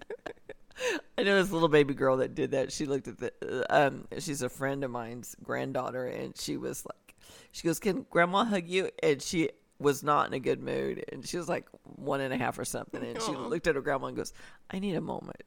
I 1.17 1.23
know 1.23 1.43
this 1.43 1.50
little 1.50 1.69
baby 1.69 1.95
girl 1.95 2.19
that 2.19 2.35
did 2.35 2.52
that. 2.52 2.71
She 2.73 2.87
looked 2.87 3.09
at 3.09 3.19
the, 3.19 3.33
uh, 3.43 3.64
um, 3.88 4.07
she's 4.19 4.43
a 4.43 4.49
friend 4.49 4.85
of 4.85 4.90
mine's 4.90 5.35
granddaughter, 5.43 6.07
and 6.07 6.37
she 6.38 6.57
was 6.57 6.85
like, 6.87 7.17
she 7.52 7.67
goes, 7.67 7.78
"Can 7.81 8.07
Grandma 8.11 8.45
hug 8.45 8.69
you?" 8.69 8.90
And 9.02 9.21
she 9.21 9.50
was 9.81 10.02
not 10.02 10.26
in 10.28 10.35
a 10.35 10.38
good 10.40 10.62
mood, 10.62 11.05
and 11.12 11.26
she 11.26 11.37
was 11.37 11.49
like 11.49 11.67
one 11.83 12.21
and 12.21 12.33
a 12.33 12.37
half 12.37 12.59
or 12.59 12.64
something, 12.64 13.02
and 13.02 13.21
she 13.23 13.33
looked 13.33 13.67
at 13.67 13.75
her 13.75 13.81
grandma 13.81 14.07
and 14.09 14.17
goes, 14.17 14.33
"I 14.71 14.78
need 14.78 14.95
a 14.95 15.00
moment." 15.00 15.43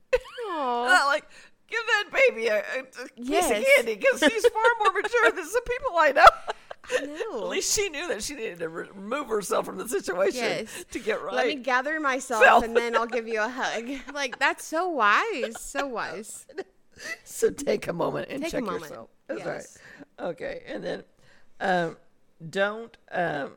Aw. 0.49 1.05
Like, 1.07 1.27
give 1.67 1.79
that 1.87 2.05
baby 2.29 2.47
a, 2.47 2.59
a 2.59 2.83
piece 2.83 3.07
Yes. 3.17 3.51
of 3.51 3.65
candy 3.75 3.95
because 3.95 4.19
she's 4.19 4.45
far 4.47 4.63
more 4.79 4.93
mature 5.01 5.31
than 5.31 5.45
some 5.45 5.63
people 5.63 5.91
I 5.97 6.11
know. 6.13 6.25
At 7.01 7.43
least 7.43 7.75
she 7.75 7.89
knew 7.89 8.07
that 8.07 8.23
she 8.23 8.33
needed 8.33 8.59
to 8.59 8.69
re- 8.69 8.87
remove 8.93 9.27
herself 9.27 9.65
from 9.65 9.77
the 9.77 9.87
situation 9.87 10.41
Yes. 10.43 10.85
to 10.91 10.99
get 10.99 11.21
right. 11.21 11.35
Let 11.35 11.47
me 11.47 11.55
gather 11.55 11.99
myself 11.99 12.43
Self. 12.43 12.63
and 12.63 12.75
then 12.75 12.95
I'll 12.97 13.05
give 13.07 13.27
you 13.27 13.41
a 13.41 13.47
hug. 13.49 13.89
Like 14.13 14.39
that's 14.39 14.65
so 14.65 14.89
wise, 14.89 15.59
so 15.59 15.85
wise. 15.87 16.45
so 17.23 17.49
take 17.51 17.87
a 17.87 17.93
moment 17.93 18.27
and 18.29 18.41
Take 18.41 18.51
check 18.51 18.65
yourself. 18.65 19.09
That's 19.27 19.39
Yes. 19.45 19.77
right. 20.19 20.27
Okay, 20.29 20.63
and 20.67 20.83
then 20.83 21.03
um, 21.59 21.97
don't 22.49 22.95
um, 23.11 23.51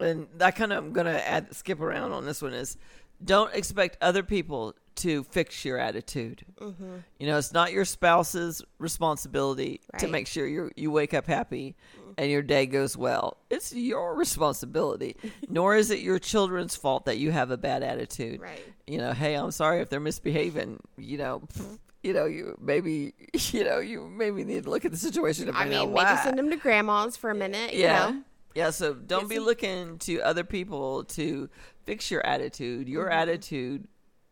and 0.00 0.28
I 0.40 0.50
kind 0.50 0.72
of 0.72 0.84
I'm 0.84 0.92
gonna 0.92 1.12
add 1.12 1.54
skip 1.54 1.80
around 1.80 2.12
on 2.12 2.24
this 2.26 2.42
one 2.42 2.52
is 2.52 2.76
don't 3.24 3.52
expect 3.54 3.96
other 4.00 4.22
people 4.22 4.74
to 4.98 5.24
fix 5.24 5.64
your 5.64 5.78
attitude. 5.78 6.44
Mm-hmm. 6.60 6.96
You 7.18 7.26
know, 7.26 7.38
it's 7.38 7.52
not 7.52 7.72
your 7.72 7.84
spouse's 7.84 8.62
responsibility 8.78 9.80
to 9.98 10.08
make 10.08 10.26
sure 10.26 10.46
you 10.46 10.70
you 10.76 10.90
wake 10.90 11.14
up 11.14 11.26
happy 11.26 11.76
mm. 11.98 12.14
and 12.18 12.30
your 12.30 12.42
day 12.42 12.66
goes 12.66 12.96
well. 12.96 13.38
It's 13.50 13.72
your 13.72 14.14
responsibility. 14.14 15.16
Nor 15.48 15.76
is 15.76 15.90
it 15.90 16.00
your 16.00 16.18
children's 16.18 16.76
fault 16.76 17.06
that 17.06 17.18
you 17.18 17.30
have 17.30 17.50
a 17.50 17.56
bad 17.56 17.82
attitude. 17.82 18.40
Right. 18.40 18.64
You 18.86 18.98
know, 18.98 19.12
hey, 19.12 19.34
I'm 19.34 19.50
sorry 19.50 19.80
if 19.80 19.88
they're 19.88 20.00
misbehaving. 20.00 20.80
You 20.96 21.18
know, 21.18 21.40
mm-hmm. 21.40 21.62
pff, 21.62 21.78
you 22.02 22.12
know, 22.12 22.26
you 22.26 22.56
maybe 22.60 23.14
you 23.32 23.64
know 23.64 23.78
you 23.78 24.08
maybe 24.08 24.44
need 24.44 24.64
to 24.64 24.70
look 24.70 24.84
at 24.84 24.90
the 24.90 24.98
situation 24.98 25.50
I 25.50 25.62
out 25.62 25.68
mean, 25.68 25.92
why. 25.92 26.04
maybe 26.04 26.20
send 26.22 26.38
them 26.38 26.50
to 26.50 26.56
grandma's 26.56 27.16
for 27.16 27.30
a 27.30 27.34
minute. 27.34 27.74
Yeah. 27.74 28.08
You 28.08 28.14
know? 28.14 28.22
Yeah, 28.54 28.70
so 28.70 28.94
don't 28.94 29.28
be 29.28 29.38
looking 29.38 29.98
to 29.98 30.20
other 30.22 30.42
people 30.42 31.04
to 31.04 31.48
fix 31.84 32.10
your 32.10 32.26
attitude. 32.26 32.88
Your 32.88 33.04
Mm-hmm. 33.04 33.12
attitude 33.12 33.88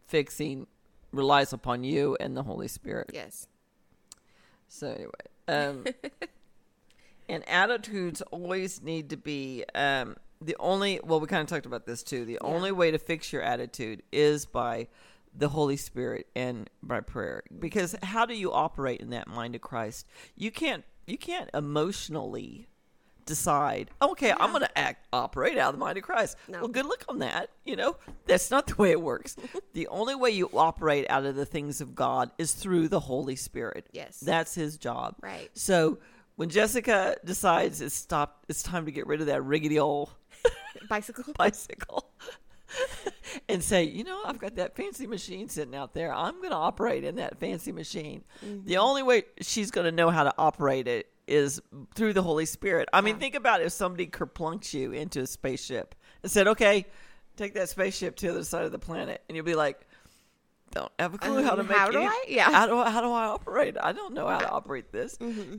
fixing 0.07 0.67
relies 1.13 1.53
upon 1.53 1.85
you 1.85 2.17
and 2.21 2.37
the 2.37 2.43
Holy 2.43 2.69
Spirit. 2.69 3.11
Yes. 3.13 3.49
So 4.69 4.89
anyway, 4.89 5.11
um, 5.49 5.85
and 7.29 7.49
attitudes 7.49 8.23
always 8.31 8.83
need 8.83 9.11
to 9.11 9.17
be 9.17 9.65
um, 9.75 10.17
the 10.41 10.57
only. 10.59 11.01
Well, 11.03 11.21
we 11.21 11.27
kind 11.27 11.43
of 11.43 11.49
talked 11.49 11.67
about 11.67 11.87
this 11.87 12.03
too. 12.03 12.25
The 12.25 12.39
only 12.41 12.73
way 12.73 12.91
to 12.91 12.99
fix 12.99 13.33
your 13.33 13.43
attitude 13.43 14.03
is 14.13 14.47
by 14.47 14.89
the 15.37 15.49
Holy 15.49 15.77
Spirit 15.77 16.27
and 16.35 16.69
by 16.83 17.01
prayer. 17.01 17.43
Because 17.59 17.95
how 18.03 18.27
do 18.27 18.35
you 18.35 18.53
operate 18.53 19.01
in 19.01 19.11
that 19.11 19.29
mind 19.29 19.55
of 19.55 19.61
Christ? 19.61 20.07
You 20.37 20.51
can't. 20.51 20.85
You 21.07 21.19
can't 21.19 21.49
emotionally 21.55 22.67
decide. 23.27 23.91
Okay, 24.01 24.33
I'm 24.33 24.51
going 24.51 24.63
to 24.63 24.79
act 24.79 25.07
operate 25.13 25.59
out 25.59 25.75
of 25.75 25.75
the 25.75 25.85
mind 25.85 25.99
of 25.99 26.05
Christ. 26.05 26.37
No. 26.49 26.61
Well, 26.61 26.69
good 26.69 26.87
luck 26.87 27.05
on 27.09 27.19
that. 27.19 27.51
You 27.65 27.77
know 27.77 27.97
that's 28.27 28.51
not 28.51 28.67
the 28.69 28.77
way 28.77 28.93
it 28.93 29.01
works. 29.01 29.37
the 29.75 29.89
only 29.89 30.15
way 30.15 30.31
you 30.31 30.49
operate 30.55 31.07
out 31.11 31.27
of 31.27 31.35
the 31.35 31.45
things 31.45 31.81
of 31.81 31.95
God 31.95 32.31
is 32.39 32.55
through 32.55 32.89
the 32.89 33.01
Holy 33.01 33.37
Spirit. 33.37 33.87
Yes. 33.93 34.21
that's 34.21 34.55
His 34.55 34.77
job. 34.77 35.17
Right. 35.21 35.51
So 35.55 35.99
when 36.37 36.49
Jessica 36.49 37.17
decides 37.25 37.81
it's 37.81 37.95
stop, 37.95 38.45
it's 38.49 38.63
time 38.63 38.87
to 38.87 38.93
get 38.93 39.07
rid 39.07 39.21
of 39.21 39.27
that 39.27 39.43
rickety 39.43 39.79
old 39.79 40.11
Bicycle. 40.89 41.25
bicycle. 41.39 42.11
and 43.49 43.63
say, 43.63 43.85
you 43.85 44.05
know, 44.05 44.23
I've 44.25 44.39
got 44.39 44.57
that 44.57 44.77
fancy 44.77 45.07
machine 45.07 45.49
sitting 45.49 45.75
out 45.75 45.95
there. 45.95 46.13
I'm 46.13 46.37
going 46.37 46.51
to 46.51 46.57
operate 46.57 47.05
in 47.05 47.17
that 47.17 47.39
fancy 47.39 47.73
machine. 47.73 48.23
Mm-hmm. 48.45 48.67
The 48.67 48.77
only 48.77 49.03
way 49.03 49.25
she's 49.41 49.71
going 49.71 49.87
to 49.87 49.93
know 49.93 50.11
how 50.11 50.25
to 50.25 50.35
operate 50.37 50.89
it 50.89 51.09
is 51.27 51.61
through 51.95 52.13
the 52.13 52.23
Holy 52.23 52.47
Spirit. 52.47 52.89
I 52.93 53.01
mean, 53.01 53.19
think 53.19 53.35
about 53.35 53.61
if 53.63 53.73
somebody 53.73 54.07
kerplunked 54.07 54.73
you 54.75 54.93
into 54.93 55.21
a 55.21 55.27
spaceship 55.27 55.95
and 56.23 56.31
said, 56.31 56.47
okay, 56.49 56.87
take 57.37 57.55
that 57.55 57.69
spaceship 57.69 58.17
to 58.17 58.27
the 58.27 58.33
other 58.33 58.45
side 58.45 58.65
of 58.65 58.73
the 58.73 58.79
planet. 58.79 59.23
And 59.29 59.35
you'll 59.37 59.45
be 59.45 59.55
like, 59.55 59.81
don't 60.73 60.93
have 60.99 61.15
a 61.15 61.19
clue 61.19 61.43
how 61.43 61.55
to 61.55 61.61
Um, 61.63 61.69
make 61.69 61.77
how 61.77 61.91
do 61.91 61.99
any- 61.99 62.07
I? 62.07 62.25
Yeah. 62.29 62.51
How 62.51 62.67
do 62.67 62.79
I, 62.79 62.91
how 62.91 63.01
do 63.01 63.11
I 63.11 63.25
operate? 63.27 63.77
I 63.81 63.93
don't 63.93 64.15
know 64.15 64.27
how 64.29 64.39
to 64.39 64.49
operate 64.51 64.93
this. 64.93 65.17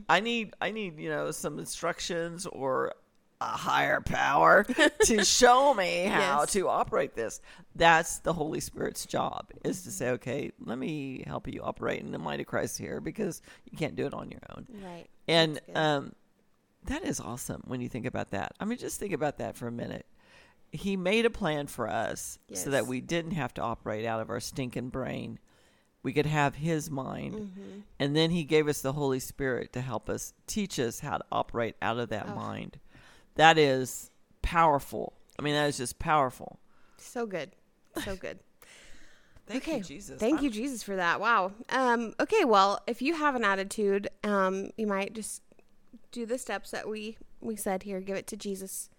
I 0.08 0.20
need 0.20 0.54
I 0.60 0.70
need 0.70 0.98
you 0.98 1.08
know 1.10 1.30
some 1.32 1.58
instructions 1.58 2.46
or 2.46 2.92
a 3.40 3.44
higher 3.46 4.00
power 4.00 4.64
to 5.04 5.24
show 5.24 5.72
me 5.74 6.04
how 6.04 6.40
Yes. 6.40 6.52
to 6.52 6.68
operate 6.68 7.14
this. 7.14 7.40
That's 7.76 8.18
the 8.18 8.32
Holy 8.32 8.60
Spirit's 8.60 9.06
job 9.06 9.50
is 9.64 9.82
to 9.84 9.90
say, 9.92 10.10
okay, 10.10 10.50
let 10.64 10.76
me 10.78 11.22
help 11.26 11.46
you 11.46 11.62
operate 11.62 12.00
in 12.00 12.10
the 12.10 12.18
mind 12.18 12.40
of 12.40 12.46
Christ 12.48 12.78
here 12.78 13.00
because 13.00 13.40
you 13.70 13.78
can't 13.78 13.94
do 13.94 14.06
it 14.06 14.14
on 14.14 14.30
your 14.30 14.40
own. 14.56 14.66
Right. 14.84 15.06
And 15.28 15.60
um, 15.74 16.12
that 16.86 17.04
is 17.04 17.20
awesome 17.20 17.62
when 17.66 17.80
you 17.80 17.88
think 17.88 18.06
about 18.06 18.30
that. 18.32 18.52
I 18.58 18.64
mean, 18.64 18.78
just 18.78 18.98
think 18.98 19.12
about 19.12 19.38
that 19.38 19.56
for 19.56 19.68
a 19.68 19.72
minute. 19.72 20.06
He 20.72 20.96
made 20.96 21.24
a 21.24 21.30
plan 21.30 21.66
for 21.66 21.88
us 21.88 22.38
so 22.52 22.70
that 22.70 22.86
we 22.86 23.00
didn't 23.00 23.30
have 23.32 23.54
to 23.54 23.62
operate 23.62 24.04
out 24.04 24.20
of 24.20 24.28
our 24.30 24.40
stinking 24.40 24.88
brain. 24.90 25.38
We 26.02 26.12
could 26.12 26.26
have 26.26 26.56
His 26.56 26.90
mind. 26.90 27.34
Mm-hmm. 27.34 27.78
And 27.98 28.14
then 28.16 28.30
He 28.30 28.44
gave 28.44 28.68
us 28.68 28.82
the 28.82 28.92
Holy 28.92 29.18
Spirit 29.20 29.72
to 29.74 29.80
help 29.80 30.10
us 30.10 30.34
teach 30.46 30.78
us 30.78 31.00
how 31.00 31.18
to 31.18 31.24
operate 31.32 31.76
out 31.80 31.98
of 31.98 32.08
that 32.10 32.26
Oh. 32.30 32.34
mind. 32.34 32.78
That 33.38 33.56
is 33.56 34.10
powerful. 34.42 35.12
I 35.38 35.42
mean, 35.42 35.54
that 35.54 35.68
is 35.68 35.76
just 35.76 36.00
powerful. 36.00 36.58
So 36.96 37.24
good. 37.24 37.52
So 38.04 38.16
good. 38.20 38.40
Thank 39.46 39.62
okay. 39.62 39.78
you, 39.78 39.84
Jesus. 39.84 40.18
Thank 40.18 40.36
I'm- 40.36 40.44
you, 40.44 40.50
Jesus, 40.50 40.82
for 40.82 40.96
that. 40.96 41.20
Wow. 41.20 41.52
Um, 41.70 42.14
okay, 42.20 42.44
well, 42.44 42.80
if 42.88 43.00
you 43.00 43.14
have 43.14 43.36
an 43.36 43.44
attitude, 43.44 44.08
um, 44.24 44.70
you 44.76 44.88
might 44.88 45.14
just 45.14 45.42
do 46.10 46.26
the 46.26 46.36
steps 46.36 46.72
that 46.72 46.88
we 46.88 47.16
we 47.40 47.54
said 47.54 47.84
here. 47.84 48.00
Give 48.00 48.16
it 48.16 48.26
to 48.26 48.36
Jesus. 48.36 48.90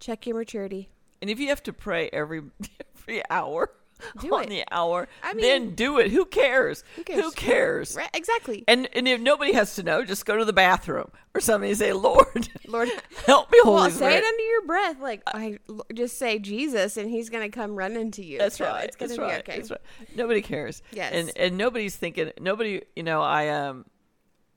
Check 0.00 0.26
your 0.26 0.36
maturity. 0.36 0.88
And 1.20 1.30
if 1.30 1.38
you 1.38 1.48
have 1.48 1.62
to 1.64 1.72
pray 1.72 2.08
every 2.10 2.42
every 2.96 3.22
hour 3.30 3.70
Do 4.20 4.34
on 4.34 4.44
it. 4.44 4.48
the 4.50 4.64
hour, 4.70 5.08
I 5.22 5.34
mean, 5.34 5.42
then 5.42 5.74
do 5.74 5.98
it. 5.98 6.10
Who 6.10 6.24
cares? 6.24 6.84
Who 6.96 7.04
cares? 7.04 7.22
Who 7.22 7.30
cares? 7.32 7.96
Right? 7.96 8.10
Exactly. 8.14 8.64
And 8.68 8.88
and 8.94 9.06
if 9.08 9.20
nobody 9.20 9.52
has 9.52 9.74
to 9.76 9.82
know, 9.82 10.04
just 10.04 10.26
go 10.26 10.36
to 10.36 10.44
the 10.44 10.52
bathroom 10.52 11.10
or 11.34 11.40
something 11.40 11.68
and 11.70 11.78
say, 11.78 11.92
Lord, 11.92 12.48
Lord, 12.66 12.88
help 13.26 13.50
me, 13.50 13.58
Holy 13.62 13.74
well, 13.74 13.90
say 13.90 14.16
it 14.16 14.24
under 14.24 14.42
your 14.42 14.62
breath. 14.66 15.00
Like 15.00 15.22
I 15.26 15.58
just 15.94 16.18
say 16.18 16.38
Jesus, 16.38 16.96
and 16.96 17.08
He's 17.10 17.30
gonna 17.30 17.50
come 17.50 17.76
running 17.76 18.10
to 18.12 18.24
you. 18.24 18.38
That's 18.38 18.56
So 18.58 18.66
right. 18.66 18.84
It's 18.84 18.96
gonna 18.96 19.14
be 19.14 19.18
right. 19.22 19.48
okay. 19.48 19.62
Right. 19.68 19.80
Nobody 20.14 20.42
cares. 20.42 20.82
Yes. 20.92 21.12
And 21.12 21.32
and 21.36 21.56
nobody's 21.58 21.96
thinking. 21.96 22.30
Nobody. 22.40 22.82
You 22.96 23.02
know, 23.02 23.22
I 23.22 23.48
um, 23.48 23.84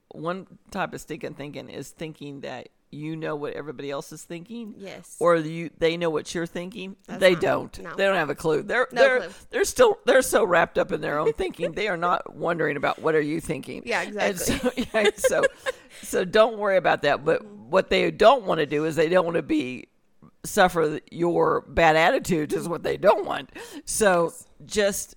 one 0.09 0.47
type 0.71 0.93
of 0.93 1.01
stinking 1.01 1.33
thinking 1.35 1.69
is 1.69 1.89
thinking 1.89 2.41
that 2.41 2.69
you 2.89 3.15
know 3.15 3.35
what 3.35 3.53
everybody 3.53 3.91
else 3.91 4.11
is 4.11 4.23
thinking. 4.23 4.73
Yes. 4.77 5.17
Or 5.19 5.35
you, 5.35 5.69
they 5.77 5.97
know 5.97 6.09
what 6.09 6.33
you're 6.33 6.45
thinking. 6.45 6.95
That's 7.07 7.19
they 7.19 7.33
not- 7.33 7.41
don't. 7.41 7.79
no. 7.79 7.95
They 7.95 8.05
don't 8.05 8.15
have 8.15 8.29
a 8.29 8.35
clue. 8.35 8.63
They're 8.63 8.87
No 8.91 9.01
they're 9.01 9.19
clue. 9.19 9.29
they're 9.49 9.65
still 9.65 9.97
they're 10.05 10.21
so 10.21 10.43
wrapped 10.45 10.77
up 10.77 10.91
in 10.91 11.01
their 11.01 11.19
own 11.19 11.33
thinking. 11.33 11.73
They 11.73 11.87
are 11.87 11.97
not 11.97 12.35
wondering 12.35 12.77
about 12.77 13.01
what 13.01 13.15
are 13.15 13.21
you 13.21 13.41
thinking. 13.41 13.83
Yeah, 13.85 14.01
And 14.01 14.39
so, 14.39 14.53
exactly. 14.53 14.87
yeah, 14.93 15.09
so 15.17 15.43
so 16.01 16.23
don't 16.25 16.57
worry 16.57 16.77
about 16.77 17.01
that. 17.01 17.25
But 17.25 17.43
mm-hmm. 17.43 17.69
what 17.69 17.89
they 17.89 18.09
don't 18.11 18.45
want 18.45 18.59
to 18.59 18.65
do 18.65 18.85
is 18.85 18.95
they 18.95 19.09
don't 19.09 19.25
want 19.25 19.35
to 19.35 19.43
be 19.43 19.87
suffer 20.43 20.99
your 21.11 21.61
bad 21.61 21.95
attitudes 21.95 22.53
is 22.53 22.69
what 22.69 22.83
they 22.83 22.97
don't 22.97 23.25
want. 23.25 23.51
So 23.85 24.33
just 24.65 25.15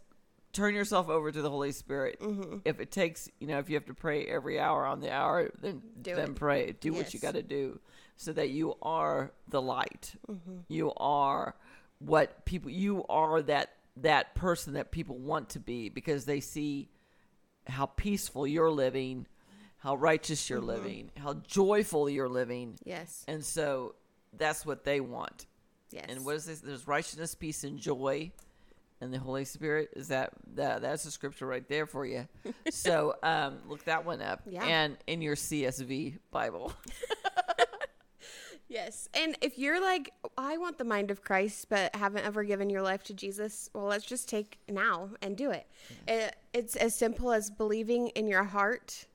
turn 0.53 0.75
yourself 0.75 1.09
over 1.09 1.31
to 1.31 1.43
the 1.43 1.51
Holy 1.51 1.73
Spirit. 1.73 2.21
Mm-hmm. 2.21 2.59
If 2.65 2.81
it 2.81 2.91
takes, 2.91 3.29
you 3.39 3.47
know, 3.47 3.59
if 3.59 3.69
you 3.69 3.77
have 3.77 3.87
to 3.87 3.95
pray 3.95 4.27
every 4.27 4.59
hour 4.59 4.85
on 4.87 5.01
the 5.01 5.13
hour, 5.13 5.51
then 5.61 5.83
Do 6.03 6.15
then 6.15 6.31
it. 6.31 6.35
pray. 6.37 6.75
Do 6.81 6.93
what 6.93 7.13
you 7.15 7.21
got 7.21 7.35
to 7.35 7.43
do 7.43 7.79
so 8.17 8.33
that 8.33 8.51
you 8.51 8.75
are 8.83 9.33
the 9.49 9.63
light. 9.63 10.13
Mm-hmm. 10.31 10.59
You 10.69 10.93
are 10.97 11.55
what 11.99 12.45
people 12.45 12.71
you 12.71 13.05
are 13.09 13.43
that 13.43 13.71
that 13.97 14.35
person 14.35 14.75
that 14.75 14.91
people 14.91 15.17
want 15.19 15.51
to 15.51 15.61
be 15.61 15.89
because 15.89 16.25
they 16.25 16.41
see 16.41 16.89
how 17.67 17.87
peaceful 17.87 18.47
you're 18.47 18.71
living, 18.71 19.27
how 19.79 19.95
righteous 19.97 20.49
you're 20.49 20.59
Mm-hmm. 20.61 20.69
living, 20.69 21.11
how 21.19 21.35
joyful 21.47 22.09
you're 22.09 22.29
living. 22.29 22.79
yes. 22.85 23.25
And 23.29 23.45
so 23.45 23.95
that's 24.37 24.65
what 24.65 24.85
they 24.85 25.01
want. 25.01 25.47
Yes. 25.91 26.07
And 26.09 26.25
what 26.25 26.37
is 26.37 26.47
this? 26.47 26.61
There's 26.61 26.87
righteousness, 26.87 27.35
peace, 27.35 27.65
and 27.65 27.79
joy, 27.79 28.31
and 29.01 29.13
the 29.13 29.19
Holy 29.19 29.45
Spirit. 29.45 29.91
Is 29.95 30.09
that 30.09 30.33
that? 30.55 30.83
That's 30.83 31.05
a 31.05 31.11
scripture 31.11 31.47
right 31.47 31.67
there 31.69 31.87
for 31.87 32.05
you. 32.05 32.29
so 32.71 33.15
um, 33.23 33.59
look 33.69 33.85
that 33.85 34.05
one 34.05 34.23
up. 34.23 34.43
Yeah. 34.47 34.65
And 34.65 34.97
in 35.07 35.23
your 35.23 35.37
CSV 35.37 36.19
Bible. 36.31 36.73
Yes. 38.71 39.09
And 39.15 39.37
if 39.41 39.59
you're 39.59 39.81
like, 39.81 40.13
I 40.39 40.57
want 40.57 40.79
the 40.79 40.85
mind 40.85 41.11
of 41.11 41.23
Christ, 41.23 41.67
but 41.69 41.95
haven't 41.97 42.25
ever 42.25 42.45
given 42.45 42.71
your 42.71 42.83
life 42.83 43.03
to 43.05 43.15
Jesus, 43.15 43.69
well, 43.75 43.87
let's 43.87 44.05
just 44.05 44.29
take 44.29 44.61
now 44.69 45.11
and 45.21 45.37
do 45.37 45.51
it. 45.51 45.67
it. 46.07 46.37
It's 46.55 46.77
as 46.77 46.95
simple 46.95 47.33
as 47.33 47.51
believing 47.51 48.11
in 48.11 48.29
your 48.29 48.45
heart 48.45 49.07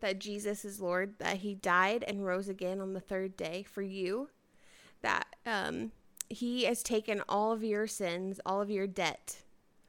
that 0.00 0.18
Jesus 0.18 0.64
is 0.64 0.80
Lord, 0.80 1.18
that 1.18 1.36
He 1.38 1.54
died 1.54 2.06
and 2.08 2.24
rose 2.24 2.48
again 2.48 2.80
on 2.80 2.94
the 2.94 3.00
third 3.00 3.36
day 3.36 3.62
for 3.62 3.82
you, 3.82 4.30
that 5.02 5.26
um, 5.44 5.92
He 6.28 6.64
has 6.64 6.82
taken 6.82 7.22
all 7.28 7.52
of 7.52 7.62
your 7.64 7.86
sins, 7.86 8.40
all 8.44 8.60
of 8.60 8.70
your 8.70 8.86
debt 8.86 9.36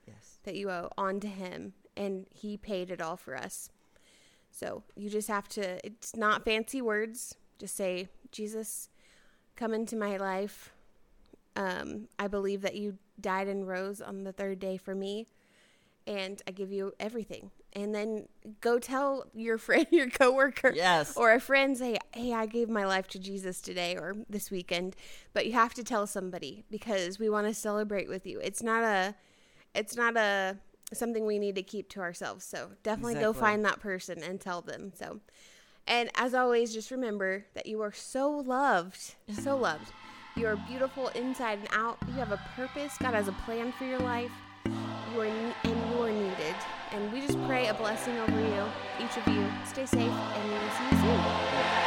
Yes. 0.05 0.39
that 0.43 0.55
you 0.55 0.69
owe 0.69 0.89
onto 0.97 1.27
Him, 1.27 1.73
and 1.95 2.27
He 2.31 2.57
paid 2.57 2.91
it 2.91 3.01
all 3.01 3.17
for 3.17 3.35
us. 3.35 3.69
So 4.51 4.83
you 4.95 5.09
just 5.09 5.27
have 5.27 5.47
to, 5.49 5.85
it's 5.85 6.15
not 6.15 6.45
fancy 6.45 6.81
words. 6.81 7.35
Just 7.59 7.75
say, 7.75 8.07
Jesus, 8.31 8.89
come 9.55 9.73
into 9.73 9.95
my 9.95 10.17
life. 10.17 10.73
Um, 11.55 12.07
I 12.19 12.27
believe 12.27 12.61
that 12.61 12.75
you 12.75 12.97
died 13.19 13.47
and 13.47 13.67
rose 13.67 13.99
on 14.01 14.23
the 14.23 14.31
third 14.31 14.59
day 14.59 14.77
for 14.77 14.93
me, 14.93 15.27
and 16.05 16.41
I 16.47 16.51
give 16.51 16.71
you 16.71 16.93
everything. 16.99 17.51
And 17.77 17.93
then 17.93 18.27
go 18.59 18.79
tell 18.79 19.27
your 19.35 19.59
friend, 19.59 19.85
your 19.91 20.09
coworker, 20.09 20.73
Yes. 20.75 21.15
or 21.15 21.31
a 21.31 21.39
friend, 21.39 21.77
say, 21.77 21.97
"Hey, 22.11 22.33
I 22.33 22.47
gave 22.47 22.69
my 22.69 22.85
life 22.87 23.07
to 23.09 23.19
Jesus 23.19 23.61
today 23.61 23.95
or 23.95 24.15
this 24.27 24.49
weekend." 24.49 24.95
But 25.31 25.45
you 25.45 25.53
have 25.53 25.75
to 25.75 25.83
tell 25.83 26.07
somebody 26.07 26.63
because 26.71 27.19
we 27.19 27.29
want 27.29 27.45
to 27.45 27.53
celebrate 27.53 28.09
with 28.09 28.25
you. 28.25 28.39
It's 28.39 28.63
not 28.63 28.83
a, 28.83 29.13
it's 29.75 29.95
not 29.95 30.17
a 30.17 30.57
something 30.91 31.27
we 31.27 31.37
need 31.37 31.53
to 31.53 31.61
keep 31.61 31.87
to 31.89 31.99
ourselves. 31.99 32.45
So 32.45 32.71
definitely 32.81 33.15
go 33.15 33.31
find 33.31 33.63
that 33.65 33.79
person 33.79 34.23
and 34.23 34.41
tell 34.41 34.61
them. 34.61 34.91
So, 34.95 35.19
and 35.85 36.09
as 36.15 36.33
always, 36.33 36.73
just 36.73 36.89
remember 36.89 37.45
that 37.53 37.67
you 37.67 37.81
are 37.81 37.93
so 37.93 38.31
loved, 38.31 39.13
so 39.31 39.55
loved. 39.69 39.91
You 40.35 40.47
are 40.47 40.55
beautiful 40.55 41.09
inside 41.09 41.59
and 41.59 41.69
out. 41.73 41.99
You 42.07 42.13
have 42.13 42.31
a 42.31 42.41
purpose. 42.55 42.97
God 42.99 43.13
has 43.13 43.27
a 43.27 43.33
plan 43.45 43.71
for 43.71 43.85
your 43.85 43.99
life. 43.99 44.31
You 44.65 45.21
are 45.21 45.25
and 45.25 45.53
you 45.63 46.01
are 46.01 46.11
needed. 46.11 46.55
And 46.93 47.11
we 47.11 47.19
just 47.21 47.37
pray 47.45 47.67
a 47.67 47.73
blessing 47.73 48.17
over 48.17 48.39
you, 48.39 48.63
each 48.99 49.17
of 49.17 49.27
you. 49.27 49.45
Stay 49.65 49.85
safe, 49.85 49.99
and 50.01 50.43
we 50.45 50.51
will 50.51 50.69
see 50.71 50.83
you 50.85 50.97
soon. 51.01 51.86